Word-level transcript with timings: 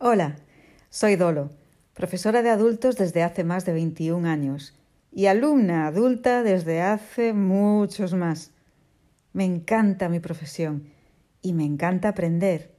Hola, 0.00 0.36
soy 0.90 1.16
Dolo, 1.16 1.50
profesora 1.92 2.42
de 2.42 2.50
adultos 2.50 2.94
desde 2.94 3.24
hace 3.24 3.42
más 3.42 3.64
de 3.64 3.72
21 3.72 4.28
años 4.28 4.72
y 5.10 5.26
alumna 5.26 5.88
adulta 5.88 6.44
desde 6.44 6.82
hace 6.82 7.32
muchos 7.32 8.14
más. 8.14 8.52
Me 9.32 9.44
encanta 9.44 10.08
mi 10.08 10.20
profesión 10.20 10.84
y 11.42 11.52
me 11.52 11.64
encanta 11.64 12.10
aprender. 12.10 12.70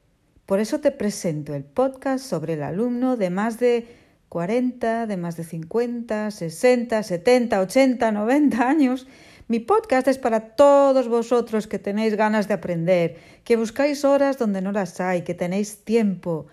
Por 0.45 0.61
eso 0.61 0.79
te 0.79 0.91
presento 0.91 1.53
el 1.55 1.65
podcast 1.65 2.23
sobre 2.23 2.53
el 2.53 2.63
alumno 2.63 3.17
de 3.17 3.29
más 3.29 3.59
de 3.59 3.85
40, 4.29 5.05
de 5.05 5.17
más 5.17 5.35
de 5.35 5.43
50, 5.43 6.31
60, 6.31 7.03
70, 7.03 7.59
80, 7.59 8.11
90 8.13 8.69
años. 8.69 9.07
Mi 9.49 9.59
podcast 9.59 10.07
es 10.07 10.19
para 10.19 10.55
todos 10.55 11.09
vosotros 11.09 11.67
que 11.67 11.79
tenéis 11.79 12.15
ganas 12.15 12.47
de 12.47 12.53
aprender, 12.53 13.17
que 13.43 13.57
buscáis 13.57 14.05
horas 14.05 14.37
donde 14.37 14.61
no 14.61 14.71
las 14.71 15.01
hay, 15.01 15.23
que 15.23 15.33
tenéis 15.33 15.83
tiempo 15.83 16.47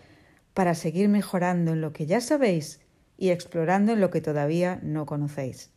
para 0.56 0.74
seguir 0.74 1.10
mejorando 1.10 1.74
en 1.74 1.82
lo 1.82 1.92
que 1.92 2.06
ya 2.06 2.22
sabéis 2.22 2.80
y 3.18 3.28
explorando 3.28 3.92
en 3.92 4.00
lo 4.00 4.10
que 4.10 4.22
todavía 4.22 4.80
no 4.82 5.04
conocéis. 5.04 5.70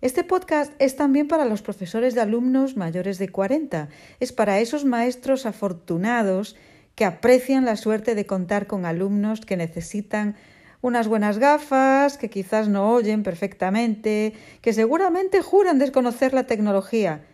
Este 0.00 0.24
podcast 0.24 0.72
es 0.78 0.96
también 0.96 1.28
para 1.28 1.44
los 1.44 1.60
profesores 1.60 2.14
de 2.14 2.22
alumnos 2.22 2.74
mayores 2.74 3.18
de 3.18 3.28
40, 3.28 3.90
es 4.18 4.32
para 4.32 4.60
esos 4.60 4.86
maestros 4.86 5.44
afortunados 5.44 6.56
que 6.94 7.04
aprecian 7.04 7.66
la 7.66 7.76
suerte 7.76 8.14
de 8.14 8.24
contar 8.24 8.66
con 8.66 8.86
alumnos 8.86 9.42
que 9.42 9.58
necesitan 9.58 10.36
unas 10.80 11.06
buenas 11.06 11.36
gafas, 11.36 12.16
que 12.16 12.30
quizás 12.30 12.68
no 12.68 12.94
oyen 12.94 13.22
perfectamente, 13.22 14.32
que 14.62 14.72
seguramente 14.72 15.42
juran 15.42 15.78
desconocer 15.78 16.32
la 16.32 16.46
tecnología, 16.46 17.26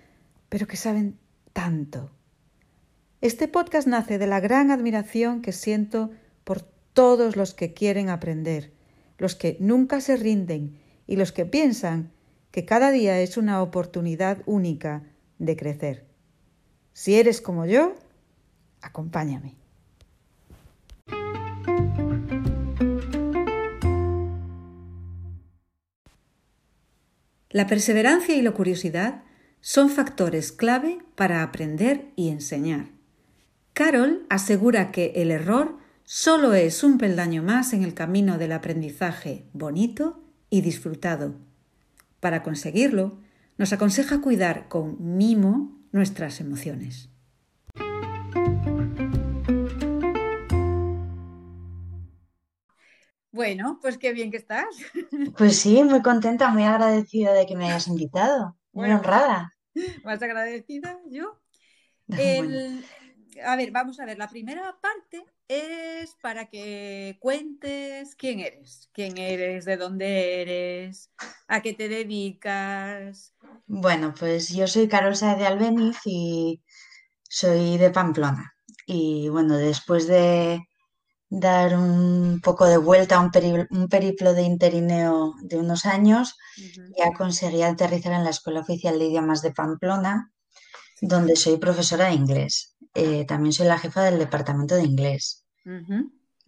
pero 0.49 0.67
que 0.67 0.77
saben 0.77 1.21
tanto. 1.53 2.11
Este 3.21 3.47
podcast 3.47 3.87
nace 3.87 4.19
de 4.19 4.27
la 4.27 4.41
gran 4.41 4.73
admiración 4.73 5.41
que 5.41 5.53
siento 5.53 6.11
por 6.49 6.63
todos 6.95 7.37
los 7.37 7.53
que 7.53 7.75
quieren 7.75 8.09
aprender, 8.09 8.73
los 9.19 9.35
que 9.35 9.59
nunca 9.61 10.01
se 10.01 10.17
rinden 10.17 10.79
y 11.07 11.17
los 11.17 11.31
que 11.31 11.45
piensan 11.45 12.11
que 12.51 12.65
cada 12.65 12.91
día 12.91 13.21
es 13.21 13.37
una 13.37 13.61
oportunidad 13.61 14.39
única 14.47 15.03
de 15.39 15.57
crecer. 15.57 16.07
Si 16.95 17.17
eres 17.17 17.43
como 17.43 17.67
yo, 17.67 17.97
acompáñame. 18.81 19.57
La 27.51 27.67
perseverancia 27.67 28.35
y 28.37 28.41
la 28.41 28.53
curiosidad 28.53 29.23
son 29.61 29.91
factores 29.91 30.51
clave 30.53 31.01
para 31.15 31.43
aprender 31.43 32.07
y 32.17 32.31
enseñar. 32.31 32.87
Carol 33.75 34.25
asegura 34.31 34.93
que 34.93 35.13
el 35.17 35.31
error 35.31 35.87
solo 36.11 36.55
es 36.55 36.85
un 36.85 36.97
peldaño 36.97 37.43
más 37.43 37.75
en 37.75 37.83
el 37.83 37.93
camino 37.93 38.39
del 38.39 38.53
aprendizaje 38.53 39.45
bonito 39.53 40.25
y 40.49 40.63
disfrutado. 40.63 41.35
Para 42.19 42.43
conseguirlo, 42.43 43.19
nos 43.59 43.75
aconseja 43.75 44.23
cuidar 44.23 44.69
con 44.69 45.19
mimo 45.19 45.79
nuestras 45.93 46.41
emociones. 46.41 47.11
Bueno, 53.31 53.79
pues 53.83 53.99
qué 53.99 54.15
bien 54.15 54.31
que 54.31 54.39
estás. 54.39 54.65
Pues 55.37 55.59
sí, 55.59 55.85
muy 55.85 56.01
contenta, 56.01 56.49
muy 56.49 56.65
agradecida 56.65 57.35
de 57.35 57.45
que 57.45 57.55
me 57.55 57.67
hayas 57.67 57.87
invitado. 57.87 58.57
Muy 58.73 58.91
honrada. 58.91 59.55
Más 60.05 60.23
agradecida 60.23 60.99
yo. 61.11 61.39
A 63.45 63.57
ver, 63.57 63.71
vamos 63.71 64.01
a 64.01 64.07
ver. 64.07 64.19
La 64.19 64.29
primera 64.29 64.77
parte 64.81 65.25
es 65.49 66.15
para 66.21 66.51
que 66.51 67.17
cuentes 67.21 68.15
quién 68.15 68.41
eres, 68.41 68.91
quién 68.93 69.17
eres, 69.19 69.65
de 69.65 69.77
dónde 69.77 70.43
eres, 70.43 71.11
a 71.49 71.63
qué 71.63 71.73
te 71.73 71.89
dedicas. 71.89 73.35
Bueno, 73.67 74.15
pues 74.19 74.51
yo 74.51 74.67
soy 74.67 74.89
Carol 74.89 75.17
Saez 75.17 75.39
de 75.39 75.47
Albeniz 75.47 75.99
y 76.05 76.63
soy 77.23 77.79
de 77.79 77.91
Pamplona. 77.91 78.55
Y 78.87 79.29
bueno, 79.31 79.57
después 79.57 80.07
de 80.07 80.61
dar 81.31 81.77
un 81.77 82.41
poco 82.43 82.67
de 82.67 82.79
vuelta, 82.79 83.21
un, 83.21 83.31
un 83.71 83.89
periplo 83.89 84.35
de 84.35 84.43
interineo 84.43 85.35
de 85.43 85.57
unos 85.57 85.87
años, 85.87 86.37
ya 86.97 87.13
conseguí 87.13 87.63
aterrizar 87.63 88.13
en 88.13 88.25
la 88.25 88.31
Escuela 88.31 88.61
Oficial 88.61 88.99
de 88.99 89.07
Idiomas 89.07 89.43
de 89.43 89.53
Pamplona, 89.53 90.33
donde 91.01 91.37
soy 91.37 91.59
profesora 91.59 92.07
de 92.07 92.15
inglés. 92.15 92.77
Eh, 92.99 93.25
también 93.27 93.53
soy 93.53 93.69
la 93.69 93.79
jefa 93.79 94.03
del 94.03 94.19
departamento 94.19 94.75
de 94.75 94.83
inglés. 94.83 95.45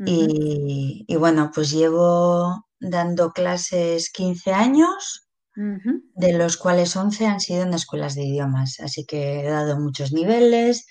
Y, 0.05 1.15
bueno, 1.17 1.53
pues 1.55 1.71
llevo 1.71 2.67
dando 2.81 3.33
clases 3.33 4.11
15 4.11 4.53
años, 4.53 5.29
de 5.55 6.33
los 6.33 6.57
cuales 6.57 6.97
11 6.97 7.27
han 7.27 7.39
sido 7.39 7.63
en 7.63 7.75
escuelas 7.75 8.17
de 8.17 8.25
idiomas. 8.25 8.81
Así 8.81 9.05
que 9.05 9.41
he 9.41 9.49
dado 9.49 9.79
muchos 9.79 10.13
niveles, 10.13 10.87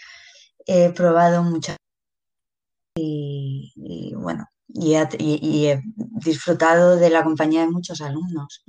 he 0.65 0.91
probado 0.91 1.43
muchas 1.43 1.75
y, 2.95 4.13
bueno, 4.15 4.45
y, 4.69 4.95
he 4.95 5.81
disfrutado 6.23 6.95
de 6.95 7.09
la 7.09 7.23
compañía 7.25 7.61
de 7.61 7.71
muchos 7.71 7.99
alumnos. 7.99 8.63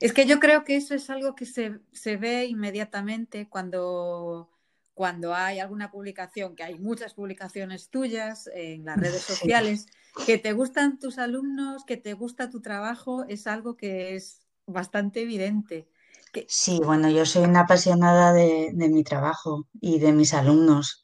Es 0.00 0.12
que 0.12 0.26
yo 0.26 0.38
creo 0.38 0.64
que 0.64 0.76
eso 0.76 0.94
es 0.94 1.08
algo 1.08 1.34
que 1.34 1.46
se, 1.46 1.80
se 1.92 2.18
ve 2.18 2.44
inmediatamente 2.44 3.48
cuando 3.48 4.50
cuando 4.98 5.32
hay 5.32 5.60
alguna 5.60 5.92
publicación, 5.92 6.56
que 6.56 6.64
hay 6.64 6.76
muchas 6.76 7.14
publicaciones 7.14 7.88
tuyas 7.88 8.50
en 8.52 8.84
las 8.84 8.96
redes 8.96 9.22
sociales, 9.22 9.86
que 10.26 10.38
te 10.38 10.52
gustan 10.52 10.98
tus 10.98 11.18
alumnos, 11.18 11.84
que 11.84 11.96
te 11.96 12.14
gusta 12.14 12.50
tu 12.50 12.60
trabajo, 12.60 13.24
es 13.28 13.46
algo 13.46 13.76
que 13.76 14.16
es 14.16 14.40
bastante 14.66 15.22
evidente. 15.22 15.88
Sí, 16.48 16.80
bueno, 16.84 17.08
yo 17.10 17.24
soy 17.26 17.44
una 17.44 17.60
apasionada 17.60 18.32
de, 18.32 18.72
mi 18.74 19.04
trabajo 19.04 19.68
y 19.80 20.00
de 20.00 20.10
mis 20.10 20.34
alumnos. 20.34 21.00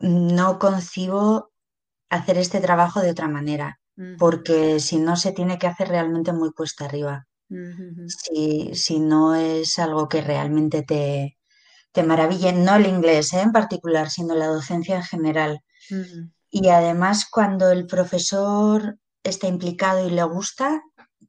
No 0.00 0.58
concibo 0.58 1.52
hacer 2.08 2.38
este 2.38 2.58
trabajo 2.58 3.02
de 3.02 3.12
otra 3.12 3.28
manera, 3.28 3.78
porque 4.18 4.80
si 4.80 4.98
no 4.98 5.14
se 5.14 5.30
tiene 5.30 5.60
que 5.60 5.68
hacer 5.68 5.86
realmente 5.86 6.32
muy 6.32 6.50
cuesta 6.50 6.86
arriba. 6.86 7.28
si 8.08 8.98
no 8.98 9.36
es 9.36 9.78
algo 9.78 10.08
que 10.08 10.22
realmente 10.22 10.82
te, 10.82 11.36
te 11.92 12.02
maravillen, 12.02 12.64
no 12.64 12.76
el 12.76 12.86
inglés 12.86 13.32
¿eh? 13.32 13.40
en 13.40 13.52
particular, 13.52 14.10
sino 14.10 14.34
la 14.34 14.46
docencia 14.46 14.96
en 14.96 15.02
general. 15.02 15.60
Y 16.50 16.68
además, 16.68 17.28
cuando 17.28 17.70
el 17.70 17.86
profesor 17.86 18.98
está 19.22 19.48
implicado 19.48 20.06
y 20.06 20.10
le 20.10 20.22
gusta, 20.22 20.82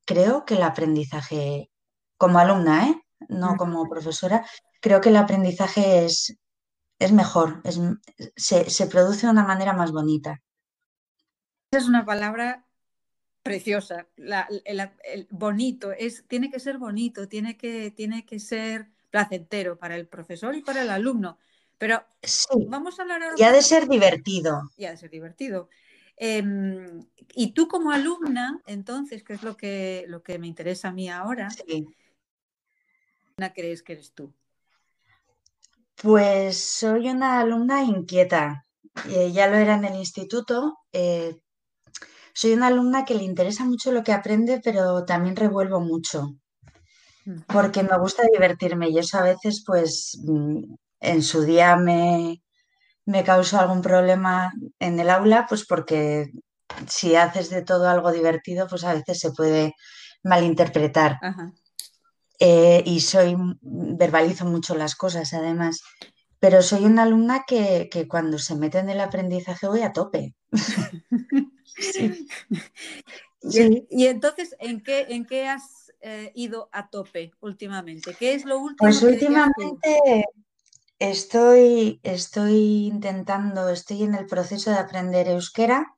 creo 0.05 0.45
que 0.45 0.55
el 0.55 0.63
aprendizaje, 0.63 1.71
como 2.17 2.39
alumna, 2.39 2.89
¿eh? 2.89 3.01
no 3.29 3.55
como 3.57 3.89
profesora, 3.89 4.45
creo 4.81 5.01
que 5.01 5.09
el 5.09 5.17
aprendizaje 5.17 6.05
es, 6.05 6.37
es 6.99 7.11
mejor, 7.11 7.61
es, 7.63 7.79
se, 8.35 8.87
produce 8.87 9.25
de 9.25 9.31
una 9.31 9.43
manera 9.43 9.73
más 9.73 9.91
bonita. 9.91 10.41
Es 11.71 11.87
una 11.87 12.05
palabra 12.05 12.67
preciosa, 13.43 14.07
el, 14.15 15.27
bonito, 15.31 15.91
es, 15.91 16.27
tiene 16.27 16.51
que 16.51 16.59
ser 16.59 16.77
bonito, 16.77 17.27
tiene 17.27 17.57
que, 17.57 17.91
tiene 17.91 18.25
que 18.25 18.39
ser 18.39 18.90
placentero 19.11 19.77
para 19.77 19.95
el 19.95 20.07
profesor 20.07 20.55
y 20.55 20.61
para 20.61 20.81
el 20.81 20.89
alumno. 20.89 21.37
Pero 21.77 22.03
vamos 22.67 22.97
a 22.97 23.03
hablar 23.03 23.21
ahora. 23.21 23.35
Y 23.37 23.43
ha 23.43 23.51
de 23.51 23.61
ser 23.61 23.87
divertido. 23.87 24.71
Y 24.77 24.85
ha 24.85 24.91
de 24.91 24.97
ser 24.97 25.09
divertido. 25.09 25.69
Em, 26.15 27.05
y 27.33 27.53
tú 27.53 27.67
como 27.67 27.91
alumna, 27.91 28.61
entonces, 28.67 29.23
¿qué 29.23 29.33
es 29.33 29.43
lo 29.43 29.57
que, 29.57 30.05
lo 30.07 30.23
que 30.23 30.39
me 30.39 30.47
interesa 30.47 30.89
a 30.89 30.91
mí 30.91 31.09
ahora? 31.09 31.49
Sí. 31.49 31.87
¿Qué 33.37 33.53
crees 33.53 33.83
que 33.83 33.93
eres 33.93 34.13
tú? 34.13 34.33
Pues 35.95 36.57
soy 36.57 37.09
una 37.09 37.39
alumna 37.39 37.83
inquieta. 37.83 38.65
Eh, 39.09 39.31
ya 39.31 39.47
lo 39.47 39.55
era 39.55 39.75
en 39.75 39.85
el 39.85 39.95
instituto. 39.95 40.77
Eh, 40.91 41.39
soy 42.33 42.53
una 42.53 42.67
alumna 42.67 43.03
que 43.03 43.15
le 43.15 43.23
interesa 43.23 43.65
mucho 43.65 43.91
lo 43.91 44.03
que 44.03 44.13
aprende, 44.13 44.61
pero 44.63 45.03
también 45.05 45.35
revuelvo 45.35 45.79
mucho 45.79 46.35
porque 47.47 47.83
me 47.83 47.97
gusta 47.97 48.23
divertirme 48.31 48.89
y 48.89 48.97
eso 48.97 49.17
a 49.17 49.23
veces 49.23 49.63
pues 49.65 50.19
mm, 50.23 50.73
en 50.99 51.23
su 51.23 51.43
día 51.43 51.75
me, 51.75 52.41
me 53.05 53.23
causó 53.23 53.59
algún 53.59 53.81
problema 53.81 54.53
en 54.79 54.99
el 54.99 55.09
aula, 55.09 55.45
pues 55.47 55.65
porque 55.65 56.31
si 56.87 57.15
haces 57.15 57.49
de 57.49 57.61
todo 57.61 57.89
algo 57.89 58.11
divertido, 58.11 58.67
pues 58.67 58.83
a 58.83 58.93
veces 58.93 59.19
se 59.19 59.31
puede 59.31 59.75
malinterpretar. 60.23 61.19
Eh, 62.39 62.83
y 62.85 63.01
soy, 63.01 63.35
verbalizo 63.61 64.45
mucho 64.45 64.75
las 64.75 64.95
cosas 64.95 65.33
además, 65.33 65.81
pero 66.39 66.61
soy 66.61 66.85
una 66.85 67.03
alumna 67.03 67.43
que, 67.45 67.89
cuando 68.09 68.39
se 68.39 68.55
mete 68.55 68.79
en 68.79 68.89
el 68.89 68.99
aprendizaje 68.99 69.67
voy 69.67 69.81
a 69.81 69.93
tope. 69.93 70.35
Y, 73.43 74.05
entonces, 74.05 74.55
¿en 74.59 74.83
qué, 74.83 75.07
¿en 75.09 75.25
qué 75.25 75.47
has 75.47 75.80
eh, 76.01 76.31
ido 76.35 76.69
a 76.71 76.89
tope 76.89 77.31
últimamente? 77.39 78.15
¿Qué 78.17 78.33
es 78.33 78.45
lo 78.45 78.57
último? 78.59 78.77
Pues 78.79 79.01
últimamente 79.01 80.25
Estoy, 81.01 81.99
estoy 82.03 82.85
intentando, 82.85 83.69
estoy 83.69 84.03
en 84.03 84.13
el 84.13 84.27
proceso 84.27 84.69
de 84.69 84.77
aprender 84.77 85.27
euskera, 85.29 85.95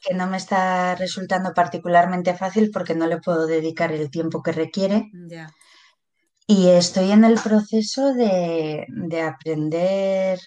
que 0.00 0.14
no 0.14 0.28
me 0.28 0.36
está 0.36 0.94
resultando 0.94 1.52
particularmente 1.52 2.32
fácil 2.34 2.70
porque 2.72 2.94
no 2.94 3.08
le 3.08 3.18
puedo 3.18 3.48
dedicar 3.48 3.90
el 3.90 4.08
tiempo 4.08 4.40
que 4.40 4.52
requiere. 4.52 5.10
Y 6.46 6.68
estoy 6.68 7.10
en 7.10 7.24
el 7.24 7.40
proceso 7.40 8.14
de, 8.14 8.86
aprender 9.20 10.38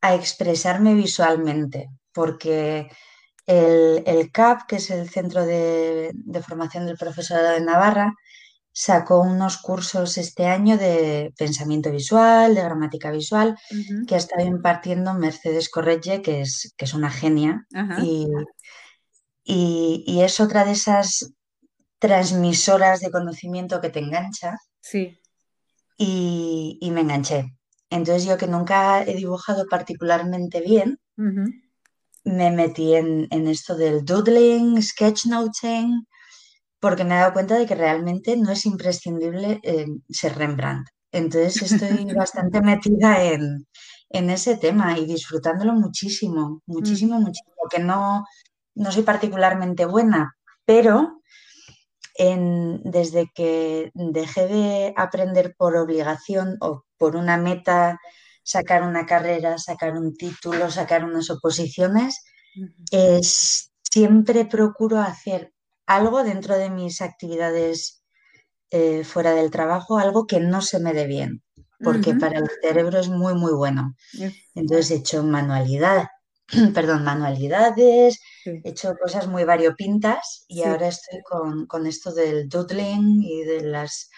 a 0.00 0.14
expresarme 0.14 0.94
visualmente, 0.94 1.88
porque 2.12 2.88
el, 3.46 4.30
CAP, 4.32 4.66
que 4.66 4.76
es 4.76 4.90
el 4.90 5.08
Centro 5.08 5.44
de, 5.44 6.10
de 6.14 6.42
Formación 6.42 6.86
del 6.86 6.96
Profesorado 6.96 7.50
de 7.50 7.60
Navarra, 7.60 8.14
sacó 8.72 9.20
unos 9.20 9.58
cursos 9.58 10.16
este 10.16 10.46
año 10.46 10.78
de 10.78 11.32
pensamiento 11.36 11.90
visual, 11.90 12.54
de 12.54 12.62
gramática 12.62 13.10
visual, 13.10 13.56
que 14.06 14.14
ha 14.14 14.18
estado 14.18 14.46
impartiendo 14.46 15.12
Mercedes 15.14 15.68
Corregge, 15.68 16.22
que 16.22 16.40
es, 16.40 16.72
que 16.76 16.86
es 16.86 16.94
una 16.94 17.10
genia. 17.10 17.66
Y, 19.44 20.20
es 20.22 20.40
otra 20.40 20.64
de 20.64 20.72
esas 20.72 21.34
transmisoras 21.98 23.00
de 23.00 23.10
conocimiento 23.10 23.80
que 23.80 23.90
te 23.90 23.98
engancha. 23.98 24.56
Sí. 24.80 25.18
Y, 25.98 26.90
me 26.92 27.02
enganché. 27.02 27.52
Entonces 27.90 28.24
yo 28.24 28.38
que 28.38 28.46
nunca 28.46 29.02
he 29.02 29.14
dibujado 29.14 29.66
particularmente 29.68 30.62
bien, 30.62 30.98
me 32.24 32.50
metí 32.50 32.94
en, 32.94 33.26
en, 33.30 33.48
esto 33.48 33.76
del 33.76 34.04
doodling, 34.04 34.80
sketchnoting, 34.82 36.06
porque 36.80 37.04
me 37.04 37.14
he 37.14 37.18
dado 37.18 37.32
cuenta 37.32 37.56
de 37.56 37.66
que 37.66 37.74
realmente 37.74 38.36
no 38.36 38.50
es 38.50 38.66
imprescindible 38.66 39.60
eh, 39.62 39.86
ser 40.08 40.36
Rembrandt. 40.36 40.88
Entonces 41.12 41.72
estoy 41.72 42.04
bastante 42.16 42.60
metida 42.60 43.22
en, 43.22 43.66
ese 44.10 44.56
tema 44.56 44.98
y 44.98 45.06
disfrutándolo 45.06 45.72
muchísimo, 45.72 46.60
muchísimo, 46.66 47.18
muchísimo, 47.18 47.56
que 47.70 47.78
no, 47.78 48.24
no 48.74 48.92
soy 48.92 49.04
particularmente 49.04 49.86
buena, 49.86 50.34
pero 50.66 51.22
desde 52.18 53.30
que 53.34 53.90
dejé 53.94 54.46
de 54.46 54.94
aprender 54.96 55.54
por 55.56 55.76
obligación 55.76 56.56
o 56.60 56.84
por 56.98 57.16
una 57.16 57.36
meta, 57.36 57.98
sacar 58.42 58.82
una 58.82 59.06
carrera, 59.06 59.58
sacar 59.58 59.92
un 59.92 60.16
título, 60.16 60.70
sacar 60.70 61.04
unas 61.04 61.30
oposiciones, 61.30 62.22
siempre 63.82 64.44
procuro 64.44 65.00
hacer 65.00 65.52
algo 65.86 66.24
dentro 66.24 66.56
de 66.56 66.70
mis 66.70 67.00
actividades 67.02 68.02
eh, 68.70 69.04
fuera 69.04 69.34
del 69.34 69.50
trabajo, 69.50 69.98
algo 69.98 70.26
que 70.26 70.40
no 70.40 70.62
se 70.62 70.80
me 70.80 70.94
dé 70.94 71.06
bien, 71.06 71.42
porque 71.82 72.14
para 72.14 72.38
el 72.38 72.48
cerebro 72.62 72.98
es 72.98 73.08
muy, 73.08 73.34
muy 73.34 73.52
bueno. 73.52 73.94
Entonces 74.54 74.90
he 74.90 74.94
hecho 74.96 75.22
manualidad, 75.22 76.08
perdón, 76.74 77.04
manualidades, 77.04 78.20
he 78.46 78.62
hecho 78.64 78.94
cosas 78.96 79.26
muy 79.26 79.44
variopintas 79.44 80.44
y 80.48 80.62
ahora 80.62 80.88
estoy 80.88 81.20
con, 81.22 81.86
esto 81.86 82.12
del 82.12 82.48
doodling 82.48 83.22
y 83.22 83.44
de 83.44 83.62
las 83.62 84.08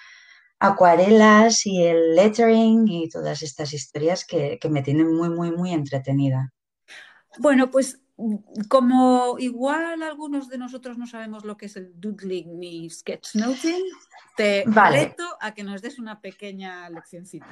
acuarelas 0.66 1.66
y 1.66 1.84
el 1.84 2.14
lettering 2.14 2.86
y 2.88 3.08
todas 3.08 3.42
estas 3.42 3.72
historias 3.72 4.24
que, 4.24 4.58
que 4.60 4.68
me 4.68 4.82
tienen 4.82 5.14
muy, 5.14 5.30
muy, 5.30 5.50
muy 5.50 5.72
entretenida. 5.72 6.52
Bueno, 7.38 7.70
pues 7.70 8.00
como 8.68 9.36
igual 9.38 10.02
algunos 10.02 10.48
de 10.48 10.58
nosotros 10.58 10.98
no 10.98 11.06
sabemos 11.06 11.44
lo 11.44 11.56
que 11.56 11.66
es 11.66 11.76
el 11.76 11.92
doodling 12.00 12.58
ni 12.58 12.88
sketchnoting, 12.88 13.82
te 14.36 14.64
vale. 14.66 15.16
a 15.40 15.52
que 15.52 15.64
nos 15.64 15.82
des 15.82 15.98
una 15.98 16.20
pequeña 16.20 16.88
leccioncita. 16.90 17.46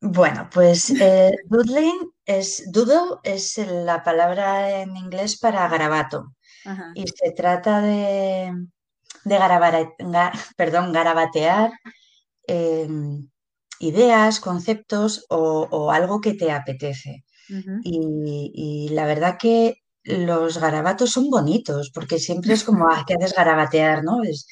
Bueno, 0.00 0.48
pues 0.52 0.90
eh, 0.90 1.34
doodling 1.46 2.12
es 2.26 2.70
doodle 2.70 3.18
es 3.22 3.56
la 3.58 4.02
palabra 4.02 4.82
en 4.82 4.96
inglés 4.96 5.38
para 5.38 5.66
garabato 5.68 6.34
y 6.94 7.06
se 7.06 7.30
trata 7.30 7.80
de, 7.80 8.52
de 9.24 9.38
perdón, 10.56 10.92
garabatear 10.92 11.70
em, 12.46 13.28
ideas, 13.80 14.40
conceptos 14.40 15.26
o, 15.30 15.90
algo 15.92 16.20
que 16.20 16.34
te 16.34 16.50
apetece. 16.52 17.24
y, 17.84 18.88
la 18.90 19.06
verdad 19.06 19.36
que 19.38 19.76
los 20.04 20.58
garabatos 20.58 21.12
son 21.12 21.30
bonitos, 21.30 21.90
porque 21.94 22.18
siempre 22.18 22.54
es 22.54 22.64
como, 22.64 22.88
ah, 22.88 23.04
que 23.06 23.14
haces 23.14 23.34
garabatear, 23.34 24.04
¿no? 24.04 24.22
Es, 24.22 24.46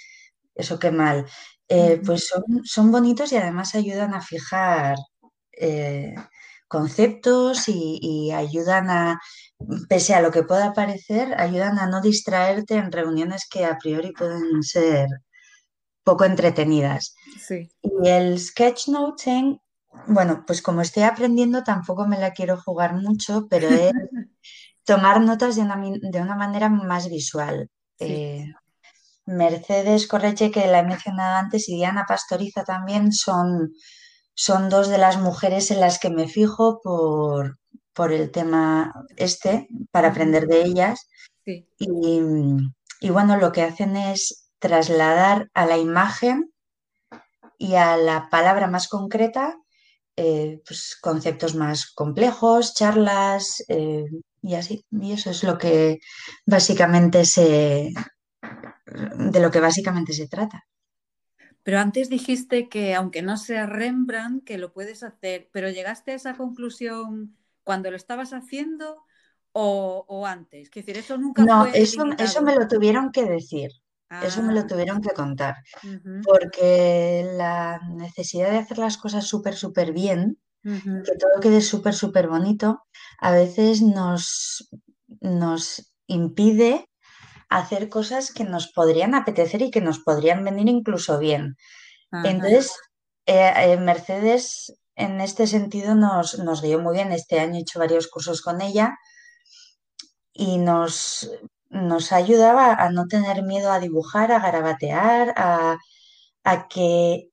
eso 0.54 0.78
qué 0.78 0.90
mal. 0.90 1.26
Eh, 1.68 2.00
pues 2.04 2.28
son, 2.28 2.42
son, 2.64 2.92
bonitos 2.92 3.32
y 3.32 3.36
además 3.36 3.74
ayudan 3.74 4.14
a 4.14 4.20
fijar 4.20 4.96
eh, 5.52 6.14
conceptos 6.68 7.68
y, 7.68 8.32
ayudan 8.32 8.90
a, 8.90 9.20
pese 9.88 10.14
a 10.14 10.20
lo 10.20 10.30
que 10.30 10.42
pueda 10.42 10.72
parecer, 10.72 11.34
ayudan 11.40 11.78
a 11.78 11.86
no 11.86 12.00
distraerte 12.00 12.74
en 12.76 12.92
reuniones 12.92 13.46
que 13.50 13.64
a 13.64 13.78
priori 13.78 14.12
pueden 14.12 14.62
ser 14.62 15.06
poco 16.04 16.24
entretenidas. 16.24 17.16
Y 17.82 18.08
el 18.08 18.38
sketchnoting, 18.38 19.60
bueno, 20.06 20.44
pues 20.46 20.62
como 20.62 20.80
estoy 20.80 21.04
aprendiendo 21.04 21.62
tampoco 21.64 22.06
me 22.06 22.18
la 22.18 22.32
quiero 22.32 22.60
jugar 22.60 22.94
mucho, 22.94 23.46
pero 23.48 23.68
es 23.68 23.92
tomar 24.84 25.20
notas 25.20 25.56
de 25.56 25.62
una, 25.62 26.36
manera 26.36 26.68
más 26.68 27.08
visual. 27.08 27.70
Eh, 27.98 28.46
Mercedes 29.26 30.06
Correche, 30.06 30.50
que 30.50 30.66
la 30.66 30.80
he 30.80 30.84
mencionado 30.84 31.36
antes, 31.36 31.68
y 31.68 31.76
Diana 31.76 32.04
Pastoriza 32.06 32.64
también 32.64 33.12
son, 33.12 33.72
son 34.34 34.68
dos 34.68 34.88
de 34.88 34.98
las 34.98 35.18
mujeres 35.18 35.70
en 35.70 35.80
las 35.80 35.98
que 35.98 36.10
me 36.10 36.28
fijo 36.28 36.80
por, 36.82 37.58
por 37.94 38.12
el 38.12 38.30
tema 38.30 38.92
este, 39.16 39.68
para 39.90 40.08
aprender 40.08 40.46
de 40.46 40.62
ellas. 40.62 41.08
Y, 41.46 43.10
bueno, 43.10 43.36
lo 43.36 43.52
que 43.52 43.62
hacen 43.62 43.96
es 43.96 44.43
trasladar 44.68 45.50
a 45.52 45.66
la 45.66 45.76
imagen 45.76 46.50
y 47.58 47.74
a 47.74 47.98
la 47.98 48.30
palabra 48.30 48.66
más 48.66 48.88
concreta 48.88 49.58
eh, 50.16 50.62
pues, 50.64 50.96
conceptos 51.00 51.56
más 51.56 51.90
complejos, 51.92 52.74
charlas, 52.74 53.64
eh, 53.68 54.06
y 54.42 54.54
así. 54.54 54.84
Y 54.90 55.12
eso 55.12 55.30
es 55.30 55.42
lo 55.42 55.58
que 55.58 55.98
básicamente 56.46 57.24
se. 57.24 57.92
de 59.32 59.40
lo 59.40 59.50
que 59.50 59.60
básicamente 59.60 60.12
se 60.12 60.28
trata. 60.28 60.64
Pero 61.64 61.80
antes 61.80 62.10
dijiste 62.10 62.68
que 62.68 62.94
aunque 62.94 63.22
no 63.22 63.36
sea 63.36 63.66
Rembrandt, 63.66 64.44
que 64.44 64.58
lo 64.58 64.72
puedes 64.72 65.02
hacer, 65.02 65.48
pero 65.52 65.70
llegaste 65.70 66.12
a 66.12 66.14
esa 66.14 66.36
conclusión 66.36 67.36
cuando 67.64 67.90
lo 67.90 67.96
estabas 67.96 68.32
haciendo 68.32 69.02
o, 69.52 70.26
antes. 70.26 70.68
Es 70.68 70.74
decir, 70.74 70.96
eso 70.96 71.16
nunca 71.16 71.44
No, 71.44 71.66
eso, 71.66 72.04
eso 72.18 72.42
me 72.42 72.54
lo 72.54 72.68
tuvieron 72.68 73.10
que 73.10 73.24
decir. 73.24 73.70
Eso 74.22 74.42
me 74.42 74.52
lo 74.52 74.60
ah. 74.60 74.66
tuvieron 74.66 75.00
que 75.00 75.10
contar. 75.10 75.56
Porque 76.24 77.28
la 77.36 77.80
necesidad 77.88 78.50
de 78.50 78.58
hacer 78.58 78.78
las 78.78 78.96
cosas 78.96 79.26
súper, 79.26 79.54
súper 79.54 79.92
bien 79.92 80.38
que 80.64 81.16
todo 81.18 81.40
quede 81.42 81.60
súper, 81.60 81.94
súper 81.94 82.26
bonito, 82.28 82.86
a 83.20 83.32
veces 83.32 83.82
nos, 83.82 84.70
nos 85.20 85.92
impide 86.06 86.88
hacer 87.50 87.90
cosas 87.90 88.32
que 88.32 88.44
nos 88.44 88.72
podrían 88.72 89.14
apetecer 89.14 89.60
y 89.60 89.70
que 89.70 89.82
nos 89.82 89.98
podrían 89.98 90.42
venir 90.42 90.68
incluso 90.68 91.18
bien. 91.18 91.56
Entonces, 92.24 92.72
eh, 93.26 93.52
eh, 93.56 93.76
Mercedes 93.76 94.72
en 94.96 95.20
este 95.20 95.46
sentido 95.46 95.94
nos, 95.94 96.38
nos 96.38 96.62
guió 96.62 96.80
muy 96.80 96.94
bien. 96.94 97.12
Este 97.12 97.40
año 97.40 97.56
he 97.56 97.60
hecho 97.60 97.80
varios 97.80 98.08
cursos 98.08 98.40
con 98.40 98.62
ella 98.62 98.96
y 100.32 100.58
nos, 100.58 101.30
nos 101.74 102.12
ayudaba 102.12 102.72
a 102.72 102.90
no 102.90 103.06
tener 103.06 103.42
miedo 103.42 103.70
a 103.72 103.80
dibujar, 103.80 104.32
a 104.32 104.40
garabatear, 104.40 105.34
a, 105.36 105.76
a 106.44 106.68
que 106.68 107.28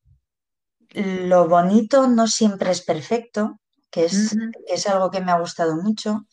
lo 0.93 1.47
bonito 1.47 2.07
no 2.07 2.27
siempre 2.27 2.71
es 2.71 2.81
perfecto, 2.81 3.59
que 3.89 4.05
es, 4.05 4.35
es 4.67 4.87
algo 4.87 5.11
que 5.11 5.21
me 5.21 5.31
ha 5.31 5.39
gustado 5.39 5.75
mucho, 5.75 6.25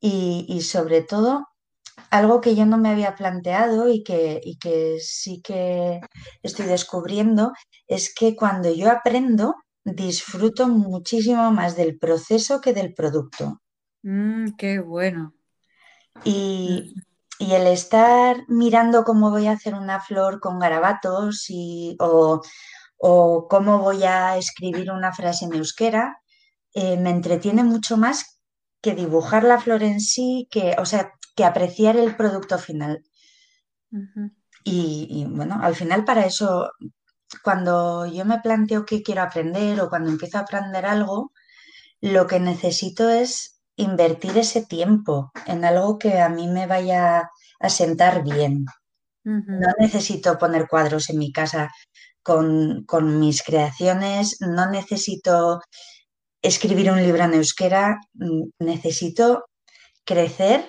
y, 0.00 0.60
sobre 0.62 1.02
todo 1.02 1.46
algo 2.10 2.40
que 2.40 2.54
yo 2.56 2.64
no 2.64 2.78
me 2.78 2.88
había 2.88 3.14
planteado 3.14 3.88
y 3.88 4.02
que, 4.02 4.40
que 4.60 4.98
sí 5.00 5.42
que 5.42 6.00
estoy 6.42 6.66
descubriendo 6.66 7.52
es 7.86 8.14
que 8.14 8.34
cuando 8.34 8.72
yo 8.72 8.90
aprendo 8.90 9.54
disfruto 9.84 10.68
muchísimo 10.68 11.50
más 11.52 11.76
del 11.76 11.98
proceso 11.98 12.60
que 12.60 12.72
del 12.72 12.94
producto. 12.94 13.60
Mm, 14.02 14.52
qué 14.56 14.80
bueno. 14.80 15.34
Y, 16.24 16.94
y, 17.40 17.54
el 17.54 17.66
estar 17.66 18.44
mirando 18.48 19.04
cómo 19.04 19.30
voy 19.30 19.46
a 19.46 19.52
hacer 19.52 19.74
una 19.74 20.00
flor 20.00 20.40
con 20.40 20.58
garabatos 20.58 21.46
y, 21.48 21.96
o, 21.98 22.42
o 22.98 23.48
cómo 23.48 23.78
voy 23.78 24.04
a 24.04 24.36
escribir 24.36 24.90
una 24.90 25.12
frase 25.12 25.46
en 25.46 25.54
euskera, 25.54 26.20
eh, 26.74 26.96
me 26.98 27.10
entretiene 27.10 27.64
mucho 27.64 27.96
más 27.96 28.40
que 28.82 28.94
dibujar 28.94 29.44
la 29.44 29.58
flor 29.60 29.82
en 29.82 30.00
sí, 30.00 30.48
que, 30.50 30.76
o 30.78 30.84
sea, 30.84 31.12
que 31.34 31.44
apreciar 31.44 31.96
el 31.96 32.16
producto 32.16 32.58
final. 32.58 33.02
y, 34.64 35.26
bueno, 35.30 35.58
al 35.62 35.74
final 35.74 36.04
para 36.04 36.26
eso, 36.26 36.70
cuando 37.42 38.06
yo 38.06 38.24
me 38.24 38.40
planteo 38.40 38.84
qué 38.84 39.02
quiero 39.02 39.22
aprender 39.22 39.80
o 39.80 39.88
cuando 39.88 40.10
empiezo 40.10 40.38
a 40.38 40.42
aprender 40.42 40.86
algo, 40.86 41.32
lo 42.00 42.26
que 42.26 42.40
necesito 42.40 43.08
es 43.10 43.59
invertir 43.76 44.36
ese 44.38 44.64
tiempo 44.64 45.30
en 45.46 45.64
algo 45.64 45.98
que 45.98 46.20
a 46.20 46.28
mí 46.28 46.48
me 46.48 46.66
vaya 46.66 47.30
a 47.60 47.68
sentar 47.68 48.22
bien. 48.22 48.66
No 49.22 49.68
necesito 49.78 50.38
poner 50.38 50.66
cuadros 50.66 51.10
en 51.10 51.18
mi 51.18 51.30
casa 51.30 51.70
con, 52.22 52.84
mis 53.18 53.42
creaciones, 53.42 54.38
no 54.40 54.70
necesito 54.70 55.60
escribir 56.42 56.90
un 56.90 57.02
libro 57.02 57.24
en 57.24 57.34
euskera, 57.34 58.00
mm, 58.14 58.50
necesito 58.60 59.44
crecer 60.04 60.64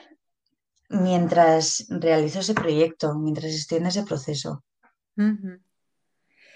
mientras 0.89 1.85
realizo 1.89 2.39
ese 2.39 2.53
proyecto, 2.53 3.15
mientras 3.15 3.53
estoy 3.53 3.77
en 3.77 3.87
ese 3.87 4.03
proceso. 4.03 4.63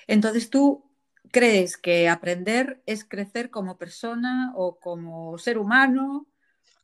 Entonces 0.08 0.50
tú 0.50 0.92
crees 1.32 1.78
que 1.78 2.10
aprender 2.10 2.82
es 2.86 3.06
crecer 3.06 3.50
como 3.50 3.78
persona 3.78 4.54
o 4.56 4.80
como 4.80 5.38
ser 5.38 5.58
humano. 5.58 6.28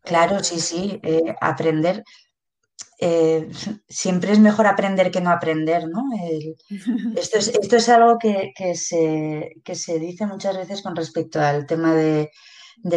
Claro, 0.04 0.44
sí, 0.44 0.60
sí, 0.60 1.00
eh, 1.04 1.36
aprender 1.42 2.04
eh, 3.04 3.50
siempre 3.90 4.32
es 4.32 4.40
mejor 4.40 4.68
aprender 4.68 5.10
que 5.10 5.22
no 5.22 5.32
aprender, 5.32 5.88
¿no? 5.90 6.04
esto, 7.16 7.40
es, 7.40 7.48
esto, 7.48 7.76
es, 7.76 7.90
algo 7.90 8.20
que, 8.20 8.54
se, 8.76 9.56
se, 9.74 10.00
dice 10.00 10.28
muchas 10.28 10.56
veces 10.56 10.84
con 10.84 10.96
respecto 10.96 11.42
al 11.42 11.66
tema 11.66 11.96
de, 11.96 12.30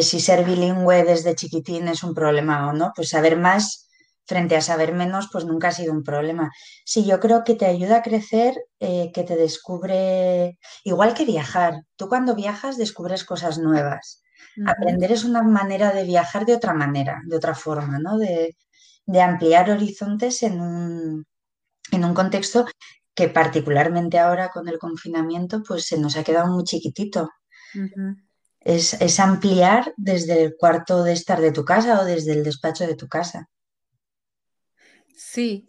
si 0.03 0.21
ser 0.21 0.45
bilingüe 0.45 1.05
desde 1.05 1.35
chiquitín 1.35 1.89
es 1.89 2.05
un 2.05 2.15
problema 2.15 2.69
o 2.69 2.75
no. 2.75 2.93
Pues 2.95 3.09
saber 3.09 3.39
más 3.39 3.89
frente 4.27 4.57
a 4.57 4.61
saber 4.61 4.93
menos, 4.93 5.29
pues 5.33 5.47
nunca 5.47 5.69
ha 5.69 5.73
sido 5.73 5.93
un 5.95 6.03
problema. 6.03 6.51
Sí, 6.85 7.07
yo 7.07 7.19
creo 7.19 7.43
que 7.43 7.55
te 7.55 7.65
ayuda 7.67 7.97
a 7.97 8.03
crecer, 8.03 8.55
eh, 8.81 9.11
que 9.15 9.23
te 9.23 9.37
descubre, 9.37 10.59
igual 10.85 11.15
que 11.15 11.25
viajar. 11.25 11.83
Tú 11.97 12.09
cuando 12.11 12.35
viajas 12.35 12.77
descubres 12.77 13.25
cosas 13.25 13.59
nuevas. 13.59 14.23
Aprender 14.65 15.13
es 15.13 15.25
una 15.25 15.43
manera 15.43 15.93
de 15.93 16.05
viajar 16.05 16.47
de 16.47 16.55
otra 16.55 16.75
manera, 16.75 17.21
de 17.27 17.37
otra 17.37 17.55
forma, 17.55 17.99
¿no? 17.99 18.19
De, 18.19 18.57
de 19.07 19.21
ampliar 19.21 19.71
horizontes 19.71 20.43
en 20.43 20.61
un, 20.61 21.27
en 21.93 22.05
un 22.05 22.15
contexto 22.15 22.67
que 23.15 23.29
particularmente 23.29 24.19
ahora 24.19 24.49
con 24.51 24.69
el 24.69 24.79
confinamiento 24.79 25.63
pues 25.63 25.87
se 25.87 25.99
nos 25.99 26.17
ha 26.17 26.25
quedado 26.25 26.53
muy 26.53 26.65
chiquitito. 26.65 27.31
es, 28.61 29.21
ampliar 29.21 29.93
desde 29.97 30.43
el 30.43 30.57
cuarto 30.57 31.05
de 31.05 31.13
estar 31.13 31.41
de 31.41 31.53
tu 31.53 31.65
casa 31.65 32.01
o 32.01 32.05
desde 32.05 32.33
el 32.33 32.43
despacho 32.43 32.87
de 32.87 32.97
tu 32.97 33.09
casa. 33.09 33.49
Sí, 35.17 35.69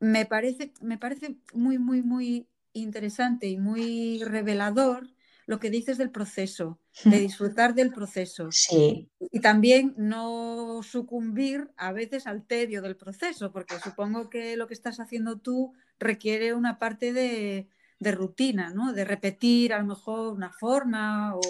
me 0.00 0.26
parece, 0.26 0.72
me 0.80 0.98
parece 0.98 1.36
muy, 1.52 1.78
muy, 1.78 2.02
muy 2.02 2.48
interesante 2.72 3.48
y 3.48 3.58
muy 3.58 4.22
revelador 4.24 5.08
lo 5.46 5.58
que 5.58 5.70
dices 5.70 5.98
del 5.98 6.10
proceso, 6.10 6.78
de 7.04 7.18
disfrutar 7.18 7.74
del 7.74 7.92
proceso. 7.92 8.48
Sí. 8.50 9.10
Y 9.18 9.40
también 9.40 9.94
no 9.96 10.82
sucumbir 10.82 11.70
a 11.76 11.92
veces 11.92 12.26
al 12.26 12.44
tedio 12.44 12.82
del 12.82 12.96
proceso, 12.96 13.52
porque 13.52 13.78
supongo 13.80 14.30
que 14.30 14.56
lo 14.56 14.66
que 14.66 14.74
estás 14.74 15.00
haciendo 15.00 15.38
tú 15.38 15.72
requiere 15.98 16.54
una 16.54 16.78
parte 16.78 17.12
de, 17.12 17.68
de 17.98 18.12
rutina, 18.12 18.70
¿no? 18.70 18.92
De 18.92 19.04
repetir 19.04 19.72
a 19.72 19.78
lo 19.78 19.86
mejor 19.86 20.32
una 20.32 20.52
forma 20.52 21.36
o 21.36 21.40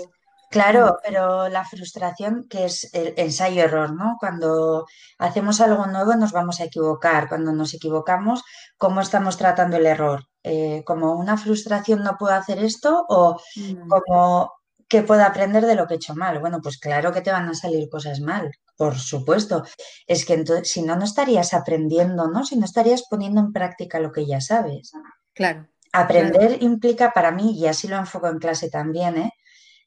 Claro, 0.53 0.99
pero 1.03 1.49
la 1.49 1.65
frustración 1.65 2.47
que 2.49 2.67
es 2.67 2.93
el 2.93 3.15
ensayo-error, 3.17 3.95
¿no? 3.95 4.19
Cuando 4.21 4.87
hacemos 5.19 5.63
algo 5.63 5.87
nuevo 5.87 6.15
nos 6.15 6.33
vamos 6.33 6.61
a 6.61 6.65
equivocar. 6.65 7.27
Cuando 7.31 7.53
nos 7.53 7.73
equivocamos, 7.73 8.45
¿cómo 8.77 9.01
estamos 9.01 9.39
tratando 9.39 9.79
el 9.79 9.87
error? 9.87 10.27
Eh, 10.43 10.83
¿Como 10.85 11.15
una 11.15 11.39
frustración 11.39 12.05
no 12.05 12.19
puedo 12.19 12.35
hacer 12.35 12.59
esto 12.63 13.07
o 13.09 13.41
mm. 13.57 13.89
como 13.89 14.53
que 14.89 15.03
puedo 15.03 15.25
aprender 15.25 15.65
de 15.65 15.75
lo 15.75 15.87
que 15.87 15.95
he 15.95 15.97
hecho 15.97 16.15
mal? 16.15 16.39
Bueno, 16.39 16.61
pues 16.63 16.79
claro 16.79 17.13
que 17.13 17.23
te 17.23 17.33
van 17.33 17.49
a 17.49 17.55
salir 17.55 17.89
cosas 17.89 18.21
mal, 18.21 18.51
por 18.77 18.99
supuesto. 18.99 19.65
Es 20.07 20.27
que 20.27 20.35
entonces, 20.35 20.71
si 20.71 20.83
no, 20.83 20.97
no 20.97 21.05
estarías 21.05 21.55
aprendiendo, 21.55 22.29
¿no? 22.29 22.45
Si 22.45 22.59
no 22.59 22.67
estarías 22.67 23.05
poniendo 23.09 23.41
en 23.41 23.55
práctica 23.55 24.01
lo 24.01 24.13
que 24.13 24.27
ya 24.27 24.43
sabes. 24.43 24.93
Claro. 25.33 25.67
Aprender 25.95 26.63
implica 26.63 27.13
para 27.13 27.31
mí, 27.31 27.59
y 27.59 27.67
así 27.67 27.89
lo 27.89 27.97
enfoco 27.97 28.29
en 28.29 28.39
clase 28.39 28.69
también, 28.69 29.17
¿eh? 29.17 29.33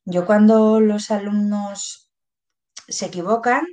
Yo 0.06 0.26
cuando 0.26 0.80
los 0.80 1.12
alumnos 1.12 2.12
se 2.88 3.08
equivocan, 3.08 3.66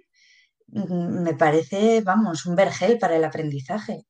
mm, 0.69 1.23
me 1.23 1.35
parece, 1.35 2.01
vamos, 2.03 2.47
un 2.47 2.57
vergel 2.57 2.99
para 2.99 3.17
el 3.17 3.25
aprendizaje. 3.25 4.07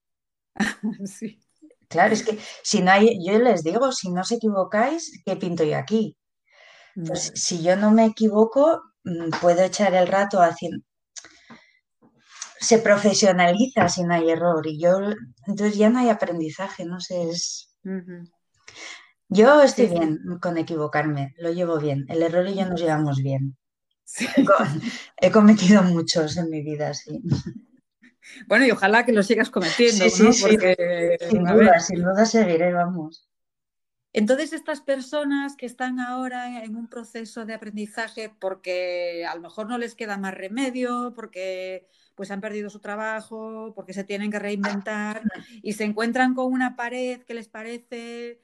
Sí. 1.06 1.40
Claro, 1.88 2.14
es 2.14 2.22
que 2.22 2.38
si 2.62 2.80
no 2.80 2.90
hay, 2.90 3.18
yo 3.26 3.38
les 3.38 3.62
digo, 3.62 3.92
si 3.92 4.10
no 4.10 4.22
os 4.22 4.32
equivocáis, 4.32 5.22
¿qué 5.26 5.36
pinto 5.36 5.62
yo 5.64 5.76
aquí? 5.76 6.16
Pues 6.94 7.32
si 7.34 7.62
yo 7.62 7.76
no 7.76 7.90
me 7.90 8.06
equivoco, 8.06 8.82
mm, 9.04 9.30
puedo 9.40 9.62
echar 9.62 9.94
el 9.94 10.06
rato 10.06 10.40
haciendo. 10.40 10.84
Se 12.60 12.78
profesionaliza 12.78 13.88
si 13.90 14.04
no 14.04 14.14
hay 14.14 14.30
error 14.30 14.66
y 14.66 14.80
yo, 14.80 14.98
entonces 15.46 15.76
ya 15.76 15.90
no 15.90 15.98
hay 15.98 16.08
aprendizaje, 16.08 16.84
no 16.86 16.98
sé, 17.00 17.28
es. 17.28 17.68
Yo 19.32 19.62
estoy 19.62 19.86
bien 19.86 20.20
con 20.40 20.58
equivocarme, 20.58 21.34
lo 21.38 21.52
llevo 21.52 21.78
bien. 21.78 22.04
El 22.08 22.22
error 22.22 22.46
y 22.48 22.54
yo 22.54 22.66
nos 22.66 22.80
llevamos 22.80 23.22
bien. 23.22 23.56
He 25.20 25.30
cometido 25.30 25.82
muchos 25.82 26.36
en 26.36 26.50
mi 26.50 26.62
vida, 26.62 26.92
sí. 26.92 27.22
Bueno, 28.46 28.66
y 28.66 28.70
ojalá 28.70 29.04
que 29.04 29.12
lo 29.12 29.22
sigas 29.22 29.50
cometiendo, 29.50 30.08
sí, 30.08 30.22
¿no? 30.22 30.30
Porque, 30.40 31.18
sin 31.28 31.44
duda, 31.44 31.80
sin 31.80 32.02
duda 32.02 32.24
seguiré, 32.24 32.72
vamos. 32.72 33.28
Entonces, 34.12 34.52
estas 34.52 34.82
personas 34.82 35.56
que 35.56 35.64
están 35.64 35.98
ahora 35.98 36.62
en 36.62 36.76
un 36.76 36.88
proceso 36.88 37.46
de 37.46 37.54
aprendizaje 37.54 38.30
porque 38.38 39.24
a 39.26 39.34
lo 39.34 39.40
mejor 39.40 39.68
no 39.68 39.78
les 39.78 39.94
queda 39.94 40.18
más 40.18 40.34
remedio, 40.34 41.14
porque 41.16 41.88
pues 42.14 42.30
han 42.30 42.42
perdido 42.42 42.68
su 42.68 42.80
trabajo, 42.80 43.72
porque 43.74 43.94
se 43.94 44.04
tienen 44.04 44.30
que 44.30 44.38
reinventar 44.38 45.22
y 45.62 45.72
se 45.72 45.84
encuentran 45.84 46.34
con 46.34 46.52
una 46.52 46.76
pared 46.76 47.22
que 47.22 47.34
les 47.34 47.48
parece 47.48 48.42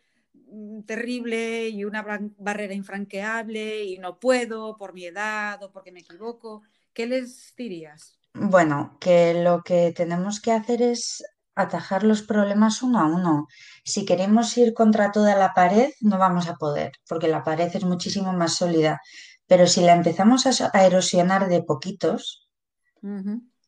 terrible 0.86 1.68
y 1.68 1.84
una 1.84 2.02
barrera 2.38 2.74
infranqueable 2.74 3.84
y 3.84 3.98
no 3.98 4.18
puedo 4.18 4.76
por 4.76 4.94
mi 4.94 5.04
edad 5.04 5.62
o 5.62 5.70
porque 5.70 5.92
me 5.92 6.00
equivoco, 6.00 6.62
¿qué 6.92 7.06
les 7.06 7.54
dirías? 7.56 8.18
Bueno, 8.34 8.96
que 9.00 9.42
lo 9.42 9.62
que 9.62 9.92
tenemos 9.92 10.40
que 10.40 10.52
hacer 10.52 10.82
es 10.82 11.22
atajar 11.54 12.04
los 12.04 12.22
problemas 12.22 12.82
uno 12.82 13.00
a 13.00 13.06
uno. 13.06 13.48
Si 13.84 14.04
queremos 14.04 14.56
ir 14.56 14.74
contra 14.74 15.10
toda 15.10 15.34
la 15.34 15.54
pared, 15.54 15.90
no 16.00 16.18
vamos 16.18 16.48
a 16.48 16.54
poder, 16.54 16.92
porque 17.08 17.26
la 17.28 17.42
pared 17.42 17.70
es 17.74 17.84
muchísimo 17.84 18.32
más 18.32 18.54
sólida. 18.54 19.00
Pero 19.46 19.66
si 19.66 19.80
la 19.80 19.94
empezamos 19.94 20.46
a, 20.46 20.86
erosionar 20.86 21.48
de 21.48 21.62
poquitos, 21.62 22.48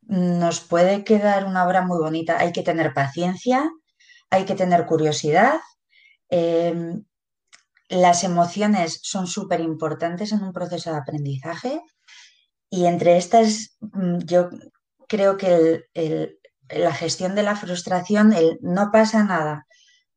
nos 0.03 0.61
puede 0.61 1.05
quedar 1.05 1.47
una 1.47 1.67
obra 1.67 1.83
muy 1.83 1.99
bonita. 1.99 2.39
Hay 2.39 2.53
que 2.53 2.63
tener 2.63 2.93
paciencia, 2.95 3.69
hay 4.29 4.45
que 4.45 4.55
tener 4.55 4.87
curiosidad 4.87 5.59
Em, 6.31 7.05
las 7.89 8.25
emociones 8.25 9.01
son 9.03 9.27
súper 9.27 9.61
importantes 9.61 10.33
en 10.33 10.43
un 10.43 10.53
proceso 10.53 10.91
de 10.91 10.99
aprendizaje 10.99 11.81
y 12.71 12.87
entre 12.87 13.17
estas 13.17 13.77
mm, 13.81 14.19
yo 14.25 14.51
creo 15.09 15.37
que 15.37 15.85
la 16.71 16.95
gestión 16.95 17.35
de 17.35 17.43
la 17.43 17.57
frustración, 17.57 18.33
el 18.33 18.59
no 18.63 18.91
pasa 18.93 19.25
nada, 19.25 19.67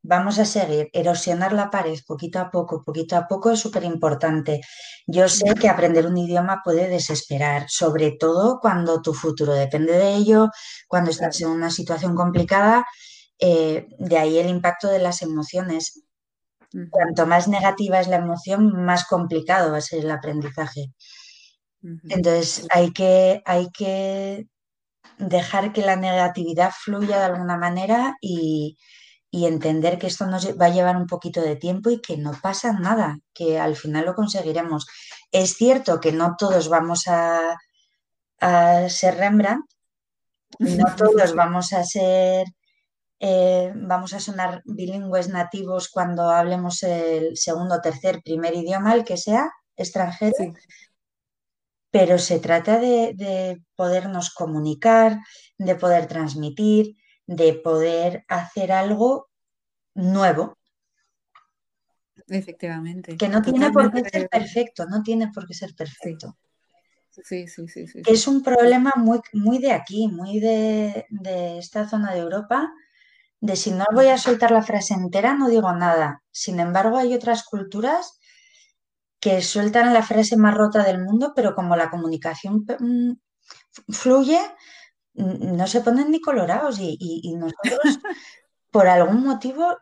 vamos 0.04 0.38
a 0.40 0.46
seguir, 0.46 0.90
erosionar 0.94 1.54
la 1.54 1.72
pared 1.72 1.98
poquito 2.06 2.40
a 2.40 2.52
poco, 2.52 2.84
poquito 2.84 3.16
a 3.16 3.28
poco 3.28 3.52
es 3.52 3.60
súper 3.60 3.84
importante. 3.84 4.62
Yo 5.08 5.28
sé 5.30 5.56
que 5.56 5.70
aprender 5.70 6.06
un 6.06 6.18
idioma 6.18 6.62
puede 6.64 6.90
desesperar, 6.90 7.66
sobre 7.70 8.12
todo 8.12 8.60
cuando 8.60 9.02
tu 9.02 9.14
futuro 9.14 9.54
depende 9.54 9.94
de 9.94 10.14
ello, 10.16 10.50
cuando 10.88 11.12
estás 11.12 11.42
en 11.42 11.50
una 11.50 11.72
situación 11.72 12.16
complicada 12.16 12.86
eh, 13.40 13.88
de 13.98 14.18
ahí 14.18 14.38
el 14.38 14.50
impacto 14.50 14.90
de 14.90 15.00
las 15.00 15.22
emociones. 15.22 16.03
Cuanto 16.90 17.28
más 17.28 17.48
negativa 17.48 18.00
es 18.00 18.08
la 18.08 18.16
emoción, 18.16 18.84
más 18.84 19.06
complicado 19.06 19.72
va 19.72 19.78
a 19.78 19.82
ser 19.82 20.00
el 20.00 20.12
aprendizaje. 20.12 20.92
Entonces 22.10 22.66
hay 22.72 22.92
que, 22.92 23.42
hay 23.46 23.70
que 23.72 24.48
dejar 25.18 25.74
que 25.74 25.82
la 25.82 25.96
negatividad 25.96 26.72
fluya 26.72 27.20
de 27.20 27.26
alguna 27.26 27.58
manera 27.58 28.16
y, 28.22 28.78
entender 29.32 29.98
que 29.98 30.08
esto 30.08 30.28
nos 30.28 30.48
va 30.60 30.68
a 30.68 30.70
llevar 30.70 30.96
un 30.96 31.08
poquito 31.08 31.42
de 31.42 31.56
tiempo 31.56 31.90
y 31.90 32.00
que 32.00 32.18
no 32.18 32.34
pasa 32.40 32.72
nada, 32.74 33.18
que 33.34 33.60
al 33.60 33.76
final 33.76 34.06
lo 34.06 34.14
conseguiremos. 34.14 34.86
Es 35.32 35.56
cierto 35.56 36.00
que 36.00 36.12
no 36.12 36.36
todos 36.38 36.70
vamos 36.70 37.08
a, 37.08 37.58
a 38.40 38.90
ser 38.90 39.18
Rembrandt, 39.18 39.66
no 40.60 40.86
todos 40.98 41.34
vamos 41.34 41.74
a 41.74 41.84
ser 41.84 42.46
eh, 43.26 43.72
vamos 43.74 44.14
a 44.14 44.20
sonar 44.20 44.62
bilingües 44.66 45.30
nativos 45.30 45.88
cuando 45.88 46.30
hablemos 46.30 46.84
el 46.84 47.38
segundo, 47.38 47.80
tercer, 47.80 48.22
primer 48.22 48.54
idioma, 48.54 48.94
el 48.94 49.06
que 49.06 49.16
sea, 49.16 49.50
extranjero. 49.78 50.36
Pero 51.90 52.18
se 52.18 52.40
trata 52.40 52.80
de, 52.80 53.62
podernos 53.78 54.34
comunicar, 54.34 55.20
de 55.58 55.76
poder 55.76 56.08
transmitir, 56.08 56.98
de 57.26 57.54
poder 57.54 58.26
hacer 58.28 58.74
algo 58.74 59.30
nuevo. 59.94 60.58
Efectivamente. 62.28 63.16
Que 63.16 63.30
no 63.30 63.42
tiene 63.42 63.72
por 63.72 63.90
qué 63.94 64.04
ser 64.04 64.28
perfecto, 64.28 64.86
no 64.86 65.02
tiene 65.02 65.32
por 65.32 65.48
qué 65.48 65.54
ser 65.54 65.74
perfecto. 65.76 66.36
Sí, 67.10 67.48
sí, 67.48 67.70
sí, 67.70 67.88
sí. 67.88 68.02
Es 68.06 68.28
un 68.28 68.44
problema 68.44 68.92
muy, 68.98 69.22
muy 69.32 69.60
de 69.60 69.72
aquí, 69.72 70.10
muy 70.10 70.42
de, 70.42 71.06
esta 71.58 71.88
zona 71.88 72.14
de 72.14 72.20
Europa, 72.20 72.70
de 73.44 73.58
si 73.58 73.72
no 73.72 73.84
voy 73.94 74.08
a 74.08 74.18
soltar 74.18 74.52
la 74.52 74.62
frase 74.62 74.94
entera, 74.94 75.34
no 75.34 75.50
digo 75.50 75.74
nada. 75.74 76.24
Sin 76.32 76.62
embargo, 76.62 76.98
hay 76.98 77.14
otras 77.14 77.44
culturas 77.44 78.18
que 79.20 79.42
sueltan 79.42 79.94
la 79.94 80.02
frase 80.02 80.38
más 80.38 80.56
rota 80.56 80.82
del 80.84 81.04
mundo, 81.04 81.34
pero 81.36 81.54
como 81.54 81.76
la 81.76 81.90
comunicación 81.90 82.66
mm, 82.80 83.12
fluye, 83.90 84.40
no 85.16 85.68
se 85.68 85.82
ponen 85.82 86.10
ni 86.10 86.22
colorados 86.22 86.80
y, 86.80 86.98
y 87.00 87.36
nosotros 87.36 87.80
por 88.72 88.88
algún 88.88 89.26
motivo 89.26 89.78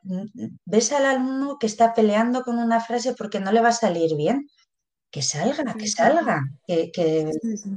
ves 0.65 0.91
al 0.91 1.05
alumno 1.05 1.57
que 1.59 1.67
está 1.67 1.93
peleando 1.93 2.41
con 2.41 2.57
una 2.57 2.81
frase 2.81 3.13
porque 3.13 3.39
no 3.39 3.51
le 3.51 3.61
va 3.61 3.69
a 3.69 3.73
salir 3.73 4.15
bien 4.17 4.47
que 5.11 5.21
salga, 5.21 5.75
que 5.75 5.87
salga, 5.87 6.41
que, 6.65 6.91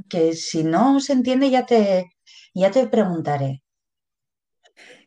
que, 0.09 0.33
si 0.33 0.63
no 0.63 0.99
se 0.99 1.13
entiende 1.13 1.51
ya 1.51 1.65
te, 1.65 2.11
ya 2.55 2.71
te 2.71 2.87
preguntaré. 2.87 3.61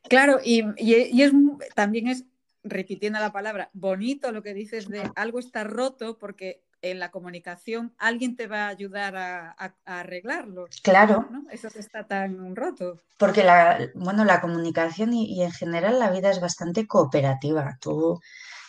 Claro, 0.08 0.40
y, 0.44 0.64
y, 0.76 1.22
es, 1.22 1.32
también 1.74 2.08
es, 2.08 2.24
repitiendo 2.62 3.18
la 3.18 3.32
palabra, 3.32 3.70
bonito 3.72 4.32
lo 4.32 4.42
que 4.42 4.54
dices 4.54 4.88
de 4.88 5.10
algo 5.16 5.38
está 5.38 5.64
roto 5.64 6.18
porque 6.18 6.62
en 6.80 6.98
la 7.00 7.10
comunicación 7.10 7.92
alguien 7.98 8.36
te 8.36 8.46
va 8.46 8.66
a 8.66 8.68
ayudar 8.68 9.16
a, 9.16 9.74
arreglarlo. 9.84 10.66
Claro. 10.82 11.28
Eso 11.50 11.70
que 11.70 11.80
está 11.80 12.06
tan 12.06 12.54
roto. 12.54 12.98
Porque 13.18 13.42
la, 13.42 13.90
bueno, 13.94 14.24
la 14.24 14.40
comunicación 14.40 15.12
y, 15.12 15.26
y, 15.26 15.42
en 15.42 15.52
general 15.52 15.98
la 15.98 16.10
vida 16.10 16.30
es 16.30 16.40
bastante 16.40 16.86
cooperativa. 16.86 17.78
Tú 17.80 18.20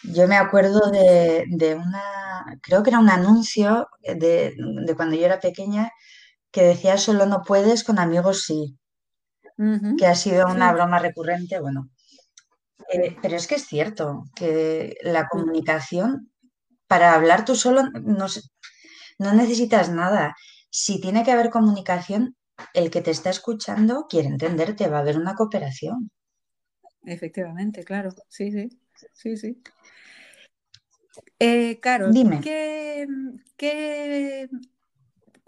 yo 0.04 0.28
me 0.28 0.38
acuerdo 0.38 0.92
de, 0.92 1.76
una, 1.76 2.60
creo 2.62 2.84
que 2.84 2.90
era 2.90 3.00
un 3.00 3.10
anuncio 3.10 3.90
de, 4.02 4.56
cuando 4.96 5.16
yo 5.16 5.26
era 5.26 5.40
pequeña 5.40 5.92
que 6.52 6.64
decía 6.64 6.98
solo 6.98 7.26
no 7.26 7.44
puedes, 7.44 7.84
con 7.84 8.00
amigos 8.00 8.44
sí, 8.44 8.78
que 9.98 10.06
ha 10.06 10.16
sido 10.16 10.48
una 10.48 10.72
broma 10.72 11.00
recurrente, 11.00 11.60
bueno. 11.60 11.90
Eh, 12.92 13.16
pero 13.22 13.36
es 13.36 13.46
que 13.46 13.56
es 13.56 13.66
cierto 13.66 14.24
que 14.36 14.96
la 15.02 15.28
comunicación, 15.28 16.32
para 16.88 17.14
hablar 17.14 17.46
tú 17.46 17.56
solo, 17.56 17.84
no, 17.92 18.28
no 19.20 19.34
necesitas 19.34 19.90
nada. 19.90 20.36
Si 20.70 21.02
tiene 21.02 21.24
que 21.24 21.32
haber 21.32 21.50
comunicación, 21.50 22.36
el 22.74 22.90
que 22.90 23.02
te 23.02 23.12
está 23.12 23.30
escuchando 23.30 24.08
quiere 24.10 24.28
entenderte, 24.28 24.88
va 24.88 24.98
a 24.98 25.02
haber 25.02 25.18
una 25.18 25.36
cooperación. 25.36 26.10
Efectivamente, 27.04 27.84
claro, 27.84 28.10
sí, 28.28 28.52
sí, 28.52 28.70
sí, 29.14 29.38
sí. 29.38 29.62
Eh, 31.38 31.80
Dime. 32.12 32.42
¿qué, 32.42 33.08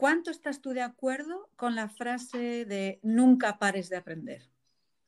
cuánto 0.02 0.32
estás 0.32 0.62
tú 0.62 0.72
de 0.72 0.82
acuerdo 0.82 1.48
con 1.56 1.76
la 1.76 1.88
frase 1.88 2.66
de 2.66 3.00
nunca 3.04 3.60
pares 3.60 3.88
de 3.88 3.98
aprender? 3.98 4.50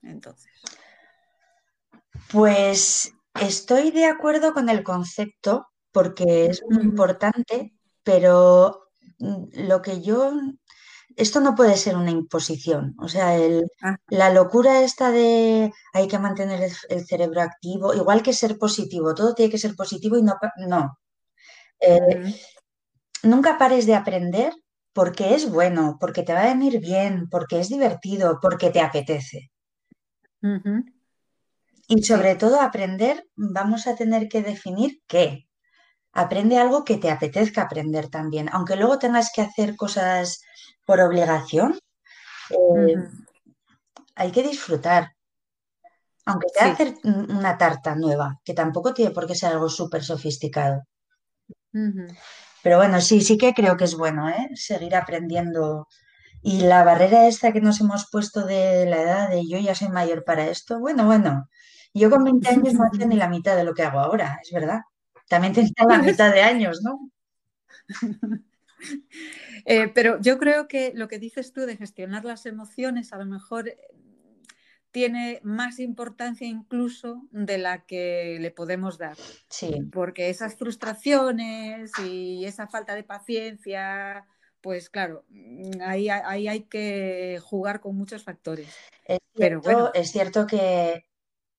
Entonces. 0.04 0.52
Pues 2.32 3.12
estoy 3.42 3.90
de 3.90 4.06
acuerdo 4.06 4.54
con 4.54 4.70
el 4.70 4.84
concepto 4.84 5.68
porque 5.92 6.46
es 6.46 6.62
muy 6.70 6.84
importante, 6.84 7.74
pero 8.04 8.92
mm, 9.18 9.66
lo 9.68 9.82
que 9.82 10.04
yo 10.04 10.32
esto 11.16 11.40
no 11.40 11.56
puede 11.56 11.76
ser 11.76 11.98
una 11.98 12.12
imposición. 12.12 12.94
O 13.00 13.08
sea, 13.08 13.36
ah. 13.82 13.98
la 14.10 14.30
locura 14.30 14.84
esta 14.84 15.10
de 15.10 15.72
hay 15.94 16.08
que 16.08 16.20
mantener 16.20 16.70
el, 16.90 17.08
cerebro 17.08 17.42
activo, 17.42 17.96
igual 17.96 18.22
que 18.22 18.34
ser 18.34 18.60
positivo, 18.60 19.16
todo 19.16 19.34
tiene 19.34 19.50
que 19.52 19.58
ser 19.58 19.76
positivo 19.76 20.20
y 20.20 20.22
no. 20.22 20.36
no. 20.68 21.00
Eh, 21.80 22.36
nunca 23.24 23.58
pares 23.58 23.88
de 23.88 23.96
aprender 23.96 24.54
porque 24.94 25.34
es 25.34 25.50
bueno, 25.50 25.98
porque 26.00 26.24
te 26.24 26.34
va 26.34 26.44
a 26.44 26.54
venir 26.54 26.80
bien, 26.80 27.28
porque 27.30 27.60
es 27.60 27.70
divertido, 27.70 28.40
porque 28.42 28.70
te 28.70 28.80
apetece. 28.80 29.52
Y 31.88 32.04
sobre 32.04 32.36
todo 32.36 32.62
aprender, 32.62 33.28
vamos 33.36 33.88
a 33.88 33.96
tener 33.96 34.30
que 34.30 34.42
definir 34.42 35.02
qué. 35.08 35.48
Aprende 36.14 36.60
algo 36.60 36.84
que 36.84 36.98
te 36.98 37.10
apetezca 37.10 37.64
aprender 37.64 38.10
también, 38.10 38.50
aunque 38.52 38.76
luego 38.76 39.00
tengas 39.00 39.32
que 39.34 39.42
hacer 39.42 39.76
cosas 39.76 40.44
por 40.86 41.00
obligación, 41.02 41.80
eh, 42.52 42.96
hay 44.16 44.32
que 44.32 44.44
disfrutar. 44.44 45.16
Aunque 46.26 46.48
te 46.54 46.62
hacer 46.62 46.96
una 47.04 47.58
tarta 47.58 47.96
nueva, 47.96 48.40
que 48.46 48.54
tampoco 48.54 48.94
tiene 48.94 49.12
por 49.12 49.28
qué 49.28 49.36
ser 49.36 49.52
algo 49.52 49.68
súper 49.68 50.04
sofisticado. 50.04 50.84
Pero 52.64 52.78
bueno, 52.78 53.02
sí, 53.02 53.22
sí 53.22 53.38
que 53.38 53.54
creo 53.54 53.78
que 53.78 53.84
es 53.84 53.96
bueno, 53.96 54.30
¿eh? 54.30 54.50
Seguir 54.56 54.96
aprendiendo. 54.96 55.88
Y 56.42 56.62
la 56.62 56.84
barrera 56.84 57.28
esta 57.28 57.52
que 57.52 57.62
nos 57.62 57.80
hemos 57.82 58.10
puesto 58.10 58.46
de 58.46 58.86
la 58.86 59.02
edad 59.02 59.30
de 59.30 59.48
yo 59.48 59.58
ya 59.60 59.76
soy 59.76 59.90
mayor 59.90 60.24
para 60.24 60.48
esto, 60.48 60.80
bueno, 60.80 61.06
bueno, 61.06 61.50
yo 61.94 62.10
con 62.10 62.24
20 62.24 62.50
años 62.50 62.74
no 62.74 62.86
hacía 62.86 63.06
ni 63.06 63.16
la 63.16 63.30
mitad 63.30 63.56
de 63.56 63.64
lo 63.64 63.74
que 63.74 63.84
hago 63.84 64.00
ahora, 64.00 64.40
es 64.42 64.52
verdad. 64.52 64.82
También 65.30 65.54
tenía 65.54 65.72
la 65.90 66.00
mitad 66.00 66.34
de 66.34 66.42
años, 66.42 66.82
¿no? 66.82 67.10
Eh, 69.66 69.88
pero 69.96 70.20
yo 70.20 70.38
creo 70.38 70.68
que 70.68 70.92
lo 70.94 71.08
que 71.08 71.18
dices 71.18 71.54
tú 71.54 71.62
de 71.62 71.78
gestionar 71.78 72.26
las 72.26 72.46
emociones 72.46 73.14
a 73.14 73.18
lo 73.18 73.26
mejor 73.26 73.74
tiene 74.94 75.40
más 75.44 75.80
importancia 75.80 76.48
incluso 76.48 77.24
de 77.32 77.58
la 77.58 77.84
que 77.86 78.38
le 78.40 78.52
podemos 78.52 79.00
dar. 79.00 79.18
Sí. 79.50 79.82
Porque 79.92 80.30
esas 80.30 80.56
frustraciones 80.56 81.92
y 82.06 82.46
esa 82.46 82.68
falta 82.68 82.94
de 82.94 83.04
paciencia, 83.04 84.28
pues 84.62 84.92
claro, 84.92 85.26
mm, 85.30 85.82
ahí, 85.82 86.10
ahí 86.10 86.48
hay 86.48 86.62
que 86.66 87.42
jugar 87.44 87.82
con 87.82 87.98
muchos 87.98 88.24
factores. 88.24 88.68
Es 89.04 89.18
cierto, 89.36 89.62
Pero 89.64 89.94
es 89.96 90.12
cierto 90.12 90.46
que 90.46 91.08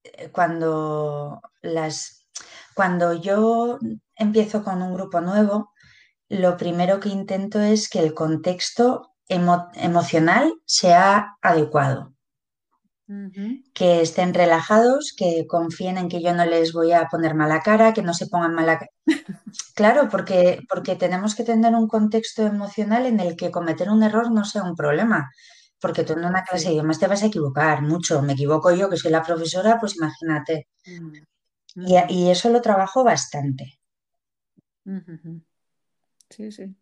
eh, 0.04 0.28
cuando 0.30 1.42
las 1.60 2.28
cuando 2.74 3.14
yo 3.14 3.78
empiezo 4.16 4.62
con 4.62 4.80
un 4.80 4.94
grupo 4.94 5.20
nuevo, 5.20 5.72
lo 6.28 6.56
primero 6.56 7.00
que 7.00 7.08
intento 7.08 7.60
es 7.60 7.88
que 7.88 7.98
el 7.98 8.14
contexto 8.14 9.14
emocional 9.28 10.52
sea 10.66 11.36
adecuado. 11.40 12.13
Que 13.74 14.00
estén 14.00 14.32
relajados, 14.32 15.12
que 15.16 15.46
confíen 15.46 15.98
en 15.98 16.08
que 16.08 16.22
yo 16.22 16.32
no 16.32 16.46
les 16.46 16.72
voy 16.72 16.92
a 16.92 17.06
poner 17.08 17.34
mala 17.34 17.60
cara, 17.60 17.92
que 17.92 18.02
no 18.02 18.14
se 18.14 18.28
pongan 18.28 18.54
mala 18.54 18.78
cara. 18.78 18.90
claro, 19.74 20.08
porque, 20.08 20.60
porque 20.68 20.96
tenemos 20.96 21.34
que 21.34 21.44
tener 21.44 21.74
un 21.74 21.86
contexto 21.86 22.42
emocional 22.46 23.04
en 23.06 23.20
el 23.20 23.36
que 23.36 23.50
cometer 23.50 23.90
un 23.90 24.02
error 24.02 24.30
no 24.30 24.44
sea 24.44 24.62
un 24.62 24.74
problema. 24.74 25.30
Porque 25.80 26.04
tú 26.04 26.14
en 26.14 26.24
una 26.24 26.44
clase 26.44 26.68
de 26.68 26.74
idiomas 26.74 26.98
te 26.98 27.06
vas 27.06 27.22
a 27.22 27.26
equivocar 27.26 27.82
mucho. 27.82 28.22
Me 28.22 28.32
equivoco 28.32 28.72
yo, 28.72 28.88
que 28.88 28.96
soy 28.96 29.10
la 29.10 29.22
profesora, 29.22 29.78
pues 29.78 29.96
imagínate. 29.96 30.68
Mm, 30.86 31.86
y, 31.86 31.96
y, 32.08 32.30
eso 32.30 32.48
lo 32.48 32.62
trabajo 32.62 33.04
bastante. 33.04 33.78
Sí, 36.30 36.50
sí. 36.50 36.74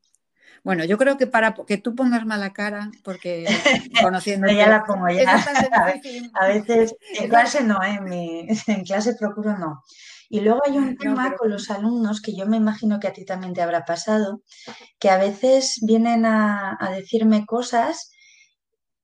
Bueno, 0.64 0.84
yo 0.84 0.98
creo 0.98 1.16
que 1.18 1.26
para 1.26 1.54
que 1.54 1.78
tú 1.78 1.94
pongas 1.94 2.24
mala 2.24 2.52
cara, 2.52 2.90
porque 3.02 3.44
conociendo. 4.02 4.48
ya 4.48 4.68
la 4.68 4.84
pongo 4.84 5.08
ya. 5.08 5.34
A 6.34 6.46
veces 6.46 6.94
en 7.18 7.28
clase 7.28 7.62
no, 7.64 7.82
¿eh? 7.82 8.46
en, 8.66 8.84
clase 8.84 9.14
procuro 9.18 9.56
no. 9.58 9.82
Y 10.28 10.40
luego 10.40 10.60
hay 10.66 10.78
un 10.78 10.96
tema 10.96 11.34
con 11.36 11.50
los 11.50 11.70
alumnos 11.70 12.22
que 12.22 12.34
yo 12.34 12.46
me 12.46 12.56
imagino 12.56 12.98
que 13.00 13.08
a 13.08 13.12
ti 13.12 13.24
también 13.24 13.52
te 13.52 13.60
habrá 13.60 13.84
pasado, 13.84 14.42
que 14.98 15.10
a 15.10 15.18
veces 15.18 15.78
vienen 15.82 16.24
a, 16.24 16.76
a 16.80 16.90
decirme 16.90 17.44
cosas 17.44 18.12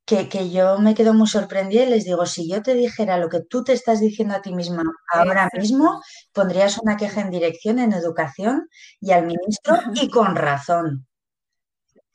que, 0.09 0.51
yo 0.51 0.79
me 0.79 0.95
quedo 0.95 1.13
muy 1.13 1.27
sorprendida 1.27 1.83
y 1.85 1.91
les 1.91 2.05
digo, 2.05 2.25
si 2.25 2.49
yo 2.51 2.63
te 2.63 2.75
dijera 2.75 3.19
lo 3.19 3.29
que 3.29 3.41
tú 3.43 3.63
te 3.63 3.75
estás 3.75 4.01
diciendo 4.01 4.35
a 4.35 4.41
ti 4.41 4.55
misma 4.55 4.83
ahora 5.13 5.51
mismo, 5.53 6.01
pondrías 6.33 6.79
una 6.79 6.97
queja 6.97 7.21
en 7.21 7.31
dirección, 7.31 7.79
en 7.79 7.93
educación 7.93 8.69
y 9.01 9.13
al 9.13 9.27
ministro 9.27 9.77
y 9.95 10.09
con 10.09 10.35
razón. 10.35 11.07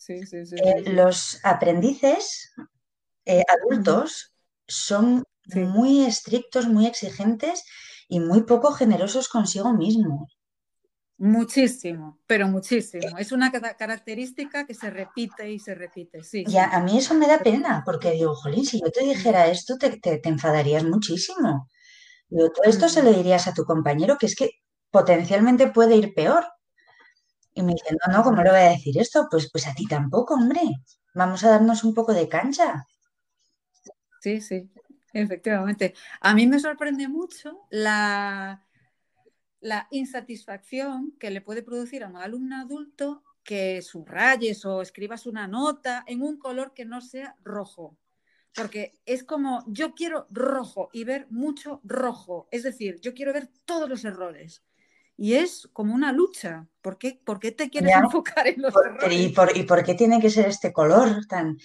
Eh, 0.09 0.91
los 0.91 1.39
aprendices 1.43 2.53
eh, 3.25 3.43
adultos 3.47 4.35
son 4.67 5.23
muy 5.53 6.05
estrictos, 6.05 6.67
muy 6.67 6.85
exigentes 6.85 7.63
y 8.07 8.19
muy 8.19 8.43
poco 8.43 8.71
generosos 8.71 9.27
consigo 9.29 9.73
mismos. 9.73 10.37
Muchísimo, 11.17 12.19
pero 12.25 12.47
muchísimo. 12.47 13.17
Es 13.17 13.31
una 13.31 13.51
característica 13.51 14.65
que 14.65 14.73
se 14.73 14.89
repite 14.89 15.49
y 15.51 15.59
se 15.59 15.75
repite, 15.75 16.23
sí. 16.23 16.43
Y 16.47 16.57
a, 16.57 16.79
mí 16.81 16.97
eso 16.97 17.13
me 17.13 17.27
da 17.27 17.39
pena, 17.39 17.83
porque 17.85 18.11
digo, 18.11 18.35
jolín, 18.35 18.65
si 18.65 18.81
yo 18.81 18.91
te 18.91 19.05
dijera 19.05 19.47
esto, 19.47 19.77
te, 19.77 19.99
enfadarías 20.27 20.83
muchísimo. 20.83 21.69
Digo, 22.27 22.49
todo 22.49 22.65
esto 22.65 22.89
se 22.89 23.03
lo 23.03 23.13
dirías 23.13 23.47
a 23.47 23.53
tu 23.53 23.63
compañero, 23.63 24.17
que 24.17 24.25
es 24.25 24.35
que 24.35 24.49
potencialmente 24.91 25.67
puede 25.67 25.95
ir 25.95 26.13
peor. 26.13 26.45
Y 27.55 27.61
me 27.61 27.73
dice, 27.73 27.95
no, 28.05 28.13
no, 28.13 28.23
¿cómo 28.23 28.41
le 28.41 28.49
voy 28.49 28.59
a 28.59 28.69
decir 28.69 28.97
esto? 28.97 29.27
Pues, 29.29 29.49
pues 29.51 29.67
a 29.67 29.73
ti 29.73 29.85
tampoco, 29.87 30.33
hombre. 30.33 30.61
Vamos 31.13 31.43
a 31.43 31.49
darnos 31.49 31.83
un 31.83 31.93
poco 31.93 32.13
de 32.13 32.27
cancha. 32.27 32.85
Sí, 34.21 34.41
sí, 34.41 34.69
efectivamente. 35.13 35.93
A 36.21 36.33
mí 36.33 36.47
me 36.47 36.59
sorprende 36.59 37.07
mucho 37.07 37.67
la 37.69 38.63
la 39.63 39.87
insatisfacción 39.91 41.13
que 41.17 41.31
le 41.31 41.39
puede 41.39 41.63
producir 41.63 42.03
a 42.03 42.09
un 42.09 42.17
alumno 42.17 42.57
adulto 42.57 43.23
que 43.43 43.81
subrayes 43.81 44.65
o 44.65 44.81
escribas 44.81 45.25
una 45.25 45.47
nota 45.47 46.03
en 46.05 46.21
un 46.21 46.37
color 46.37 46.73
que 46.73 46.85
no 46.85 46.99
sea 46.99 47.37
rojo. 47.43 47.97
Porque 48.53 48.99
es 49.05 49.23
como, 49.23 49.63
yo 49.67 49.95
quiero 49.95 50.27
rojo 50.29 50.89
y 50.91 51.05
ver 51.05 51.27
mucho 51.29 51.79
rojo. 51.85 52.47
Es 52.51 52.63
decir, 52.63 52.99
yo 52.99 53.13
quiero 53.13 53.33
ver 53.33 53.49
todos 53.63 53.89
los 53.89 54.03
errores. 54.03 54.63
Y 55.15 55.35
es 55.35 55.69
como 55.73 55.93
una 55.93 56.11
lucha. 56.11 56.67
¿Por 56.81 56.97
qué, 56.97 57.19
¿Por 57.23 57.39
qué 57.39 57.51
te 57.51 57.69
quieres 57.69 57.95
enfocar 57.95 58.47
en 58.47 58.61
los 58.61 58.73
errores? 58.75 59.19
¿y 59.19 59.29
por, 59.29 59.55
¿Y 59.55 59.63
por 59.63 59.83
qué 59.83 59.93
tiene 59.93 60.19
que 60.19 60.29
ser 60.29 60.47
este 60.47 60.73
color 60.73 61.25
tan, 61.27 61.57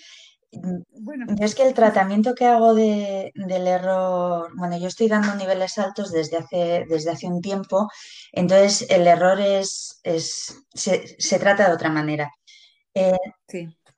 bueno. 0.50 1.26
Yo 1.36 1.44
es 1.44 1.54
que 1.54 1.62
el 1.62 1.74
tratamiento 1.74 2.34
que 2.34 2.46
hago 2.46 2.74
del 2.74 3.66
error, 3.66 4.50
bueno, 4.56 4.78
yo 4.78 4.88
estoy 4.88 5.08
dando 5.08 5.34
niveles 5.34 5.78
altos 5.78 6.10
desde 6.10 6.38
hace, 6.38 6.86
desde 6.88 7.10
hace 7.10 7.26
un 7.26 7.40
tiempo, 7.40 7.88
entonces 8.32 8.86
el 8.90 9.06
error 9.06 9.40
es, 9.40 10.00
es 10.02 10.64
se, 10.72 11.38
trata 11.38 11.68
de 11.68 11.74
otra 11.74 11.90
manera. 11.90 12.30
Eh, 12.94 13.16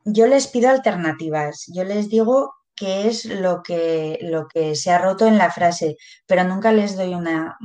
yo 0.04 0.26
les 0.26 0.48
pido 0.48 0.70
alternativas, 0.70 1.66
yo 1.72 1.84
les 1.84 2.08
digo 2.08 2.52
qué 2.74 3.06
es 3.06 3.26
lo 3.26 3.62
que, 3.62 4.18
lo 4.22 4.48
que 4.48 4.74
se 4.74 4.90
ha 4.90 4.98
roto 4.98 5.26
en 5.26 5.38
la 5.38 5.50
frase, 5.50 5.96
pero 6.26 6.44
nunca 6.44 6.72
les 6.72 6.96
doy 6.96 7.14
una... 7.14 7.56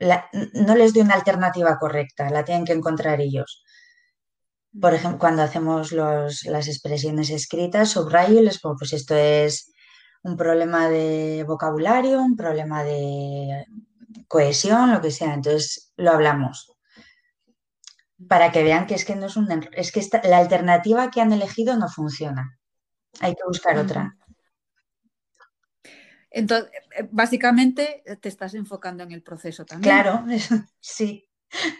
No 0.00 0.76
les 0.76 0.92
doy 0.94 1.02
una 1.02 1.14
alternativa 1.14 1.78
correcta, 1.78 2.30
la 2.30 2.44
tienen 2.44 2.64
que 2.64 2.72
encontrar 2.72 3.20
ellos. 3.20 3.64
Por 4.80 4.94
ejemplo, 4.94 5.18
cuando 5.18 5.42
hacemos 5.42 5.92
las 5.92 6.68
expresiones 6.68 7.30
escritas, 7.30 7.90
subrayo 7.90 8.40
y 8.40 8.44
les 8.44 8.60
pongo, 8.60 8.76
pues 8.78 8.92
esto 8.92 9.14
es 9.16 9.72
un 10.22 10.36
problema 10.36 10.88
de 10.88 11.44
vocabulario, 11.46 12.20
un 12.20 12.36
problema 12.36 12.84
de 12.84 13.64
cohesión, 14.28 14.92
lo 14.92 15.00
que 15.00 15.10
sea. 15.10 15.34
Entonces 15.34 15.92
lo 15.96 16.12
hablamos. 16.12 16.72
Para 18.28 18.52
que 18.52 18.62
vean 18.62 18.86
que 18.86 18.94
es 18.94 19.04
que 19.04 19.16
no 19.16 19.26
es 19.26 19.36
un 19.36 19.48
es 19.72 19.92
que 19.92 20.02
la 20.24 20.38
alternativa 20.38 21.10
que 21.10 21.20
han 21.20 21.32
elegido 21.32 21.76
no 21.76 21.88
funciona. 21.88 22.58
Hay 23.20 23.34
que 23.34 23.42
buscar 23.46 23.78
otra. 23.78 24.17
Entonces, 26.38 26.70
eh, 26.96 27.08
básicamente 27.10 28.02
te 28.20 28.28
estás 28.28 28.54
enfocando 28.54 29.02
en 29.02 29.12
el 29.12 29.22
proceso 29.22 29.64
también. 29.64 29.94
Claro, 29.94 30.24
sí. 30.80 31.28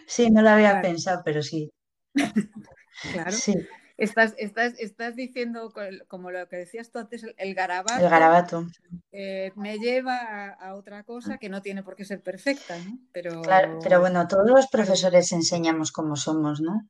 Sí, 0.07 0.29
no 0.31 0.41
lo 0.41 0.49
había 0.49 0.81
pensado, 0.81 1.21
pero 1.23 1.41
sí. 1.41 1.71
Claro. 3.13 3.31
Sí. 3.31 3.55
Estás, 3.95 4.33
estás, 4.37 4.73
estás 4.77 5.15
diciendo, 5.15 5.73
como 6.07 6.31
lo 6.31 6.47
que 6.49 6.57
decías 6.57 6.91
tú 6.91 6.99
antes, 6.99 7.25
el 7.37 7.53
garabato. 7.53 8.03
El 8.03 8.09
garabato. 8.09 8.67
Eh, 9.11 9.51
me 9.55 9.77
lleva 9.77 10.49
a, 10.49 10.75
otra 10.75 11.03
cosa 11.03 11.37
que 11.37 11.47
no 11.47 11.61
tiene 11.61 11.83
por 11.83 11.95
qué 11.95 12.03
ser 12.03 12.21
perfecta, 12.21 12.77
¿no? 12.77 12.97
Pero... 13.13 13.41
Claro, 13.41 13.79
pero 13.81 13.99
bueno, 14.01 14.27
todos 14.27 14.49
los 14.49 14.67
profesores 14.67 15.31
enseñamos 15.31 15.91
cómo 15.93 16.15
somos, 16.15 16.61
¿no? 16.61 16.87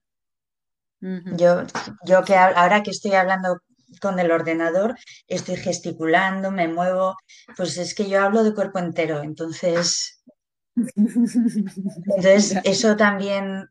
Yo, 1.38 1.64
yo 2.06 2.24
que 2.24 2.36
ahora 2.36 2.84
que 2.84 2.92
estoy 2.92 3.14
hablando 3.14 3.62
con 4.02 4.20
el 4.20 4.32
ordenador, 4.32 4.96
estoy 5.28 5.58
gesticulando, 5.58 6.52
me 6.52 6.68
muevo, 6.68 7.16
pues 7.56 7.78
es 7.78 7.94
que 7.96 8.10
yo 8.10 8.22
hablo 8.22 8.44
de 8.44 8.54
cuerpo 8.54 8.80
entero, 8.80 9.22
entonces, 9.24 10.24
entonces 10.76 12.56
eso 12.64 12.96
también 12.96 13.70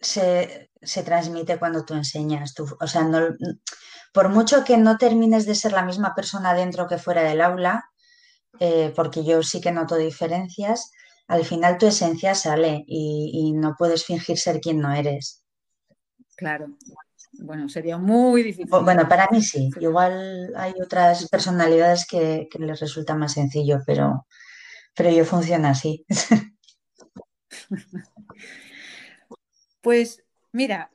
se, 0.00 0.70
se 0.82 1.02
transmite 1.02 1.58
cuando 1.58 1.84
tú 1.84 1.94
enseñas. 1.94 2.54
Tú, 2.54 2.66
o 2.80 2.86
sea, 2.86 3.02
no, 3.02 3.20
por 4.12 4.28
mucho 4.28 4.64
que 4.64 4.76
no 4.76 4.98
termines 4.98 5.46
de 5.46 5.54
ser 5.54 5.72
la 5.72 5.84
misma 5.84 6.14
persona 6.14 6.54
dentro 6.54 6.86
que 6.86 6.98
fuera 6.98 7.22
del 7.22 7.40
aula, 7.40 7.90
eh, 8.60 8.92
porque 8.94 9.24
yo 9.24 9.42
sí 9.42 9.60
que 9.60 9.72
noto 9.72 9.96
diferencias, 9.96 10.92
al 11.28 11.44
final 11.44 11.78
tu 11.78 11.86
esencia 11.86 12.34
sale 12.34 12.84
y, 12.86 13.52
no 13.54 13.74
puedes 13.78 14.04
fingir 14.04 14.38
ser 14.38 14.60
quien 14.60 14.80
no 14.80 14.92
eres. 14.92 15.42
Claro. 16.36 16.66
Bueno, 17.32 17.68
sería 17.68 17.98
muy 17.98 18.42
difícil. 18.42 18.70
Bueno, 18.70 19.08
para 19.08 19.28
mí 19.30 19.42
sí. 19.42 19.70
Igual 19.80 20.52
hay 20.56 20.74
otras 20.82 21.28
personalidades 21.28 22.06
que, 22.06 22.48
que 22.50 22.58
les 22.58 22.80
resulta 22.80 23.14
más 23.14 23.32
sencillo, 23.32 23.80
pero, 23.86 24.26
pero 24.94 25.10
yo 25.10 25.24
funciono 25.24 25.68
así. 25.68 26.04
Pues 29.82 30.22
Mira, 30.52 30.90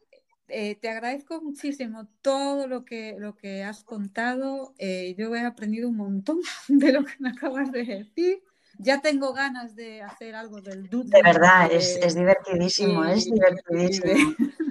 eh, 0.48 0.76
te 0.76 0.90
agradezco 0.90 1.42
muchísimo 1.42 2.08
todo 2.22 2.68
lo 2.68 2.86
que, 2.86 3.16
lo 3.18 3.36
que 3.36 3.64
has 3.64 3.84
contado. 3.84 4.76
Eh, 4.78 5.16
yo 5.18 5.36
he 5.36 5.42
aprendido 5.42 5.90
un 5.90 5.98
montón 5.98 6.40
de 6.68 6.92
lo 6.92 7.04
que 7.04 7.14
me 7.20 7.30
acabas 7.30 7.72
de 7.72 7.84
decir. 7.84 8.44
Ya 8.80 9.02
tengo 9.02 9.34
ganas 9.34 9.76
de 9.76 10.04
hacer 10.04 10.36
algo 10.36 10.62
del 10.62 10.88
dude. 10.88 11.10
De 11.10 11.24
verdad, 11.24 11.72
es, 11.72 12.14
divertidísimo, 12.14 13.04
es 13.06 13.26
divertidísimo. 13.26 14.14
Y, 14.14 14.67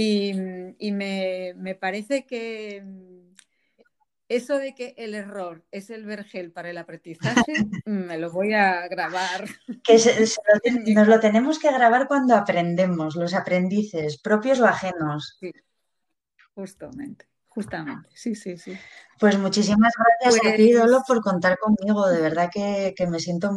y 0.00 0.92
me, 0.92 1.54
me, 1.56 1.74
parece 1.74 2.24
que 2.24 2.84
eso 4.28 4.58
de 4.58 4.74
que 4.74 4.94
el 4.98 5.14
error 5.14 5.64
es 5.70 5.88
el 5.88 6.04
vergel 6.04 6.52
para 6.52 6.70
el 6.70 6.78
aprendizaje, 6.78 7.44
me 7.86 8.18
lo 8.18 8.30
voy 8.30 8.52
a 8.52 8.86
grabar. 8.88 9.48
Que 9.82 9.94
nos 10.94 11.08
lo 11.08 11.18
tenemos 11.18 11.58
que 11.58 11.72
grabar 11.72 12.06
cuando 12.06 12.34
aprendemos, 12.36 13.16
los 13.16 13.34
aprendices, 13.34 14.20
propios 14.20 14.60
o 14.60 14.66
ajenos. 14.66 15.38
Sí, 15.40 15.52
justamente, 16.54 17.26
justamente, 17.46 18.10
sí, 18.12 18.34
sí, 18.34 18.58
sí. 18.58 18.78
Pues 19.18 19.38
muchísimas 19.38 19.94
gracias 20.20 20.44
a 20.44 20.56
ti, 20.56 20.72
Dolo, 20.72 21.02
por 21.06 21.22
contar 21.22 21.58
conmigo. 21.58 22.06
De 22.08 22.20
verdad 22.20 22.50
que, 22.52 22.94
me 23.08 23.18
siento 23.18 23.50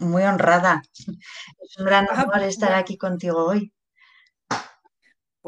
muy 0.00 0.22
honrada. 0.22 0.82
Es 0.96 1.78
un 1.78 1.84
gran 1.84 2.08
ah, 2.10 2.24
honor 2.24 2.42
estar 2.44 2.72
aquí 2.72 2.96
contigo 2.96 3.44
hoy. 3.44 3.72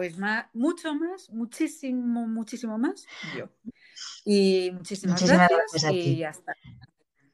Pues 0.00 0.16
más, 0.16 0.46
mucho 0.54 0.94
más, 0.94 1.28
muchísimo, 1.28 2.26
muchísimo 2.26 2.78
más 2.78 3.06
yo. 3.36 3.50
Y 4.24 4.70
muchísimas, 4.72 5.22
gracias, 5.22 5.92
y 5.92 6.24
hasta, 6.24 6.54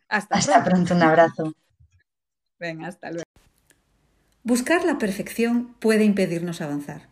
hasta, 0.09 0.65
pronto. 0.65 0.97
Un 0.97 1.03
abrazo. 1.05 1.55
Venga, 2.59 2.89
hasta 2.89 3.13
luego. 3.13 3.23
Buscar 4.43 4.85
la 4.85 4.99
perfección 4.99 5.75
puede 5.75 6.03
impedirnos 6.03 6.61
avanzar. 6.61 7.09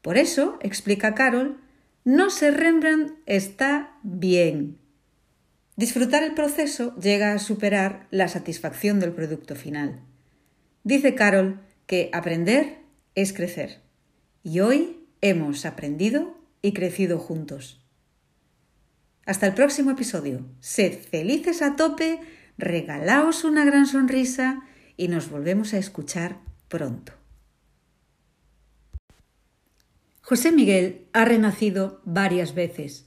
Por 0.00 0.16
eso, 0.16 0.58
explica 0.62 1.14
Carol, 1.14 1.60
no 2.02 2.28
ser 2.28 2.58
Rembrandt 2.58 3.12
está 3.26 3.96
bien. 4.02 4.80
Disfrutar 5.76 6.24
el 6.24 6.34
proceso 6.34 6.96
llega 6.96 7.34
a 7.34 7.38
superar 7.38 8.08
la 8.10 8.26
satisfacción 8.26 8.98
del 8.98 9.12
producto 9.12 9.54
final. 9.54 10.00
Dice 10.82 11.14
Carol 11.14 11.60
que 11.86 12.10
aprender 12.12 12.80
es 13.14 13.32
crecer. 13.32 13.81
Y 14.42 14.60
hoy 14.60 15.06
hemos 15.20 15.64
aprendido 15.64 16.36
y 16.62 16.72
crecido 16.72 17.18
juntos. 17.18 17.80
Hasta 19.24 19.46
el 19.46 19.54
próximo 19.54 19.92
episodio. 19.92 20.44
Sed 20.58 20.98
felices 20.98 21.62
a 21.62 21.76
tope, 21.76 22.20
regalaos 22.58 23.44
una 23.44 23.64
gran 23.64 23.86
sonrisa 23.86 24.64
y 24.96 25.06
nos 25.08 25.30
volvemos 25.30 25.74
a 25.74 25.78
escuchar 25.78 26.40
pronto. 26.68 27.12
José 30.22 30.50
Miguel 30.50 31.06
ha 31.12 31.24
renacido 31.24 32.00
varias 32.04 32.54
veces 32.54 33.06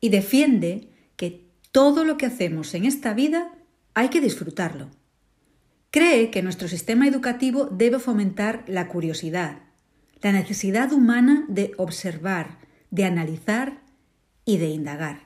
y 0.00 0.10
defiende 0.10 0.90
que 1.16 1.48
todo 1.72 2.04
lo 2.04 2.18
que 2.18 2.26
hacemos 2.26 2.74
en 2.74 2.84
esta 2.84 3.14
vida 3.14 3.52
hay 3.94 4.08
que 4.08 4.20
disfrutarlo. 4.20 4.90
Cree 5.90 6.30
que 6.30 6.42
nuestro 6.42 6.68
sistema 6.68 7.06
educativo 7.06 7.66
debe 7.66 7.98
fomentar 8.00 8.64
la 8.66 8.88
curiosidad, 8.88 9.62
la 10.24 10.32
necesidad 10.32 10.90
humana 10.90 11.44
de 11.48 11.72
observar, 11.76 12.56
de 12.90 13.04
analizar 13.04 13.82
y 14.46 14.56
de 14.56 14.68
indagar. 14.68 15.23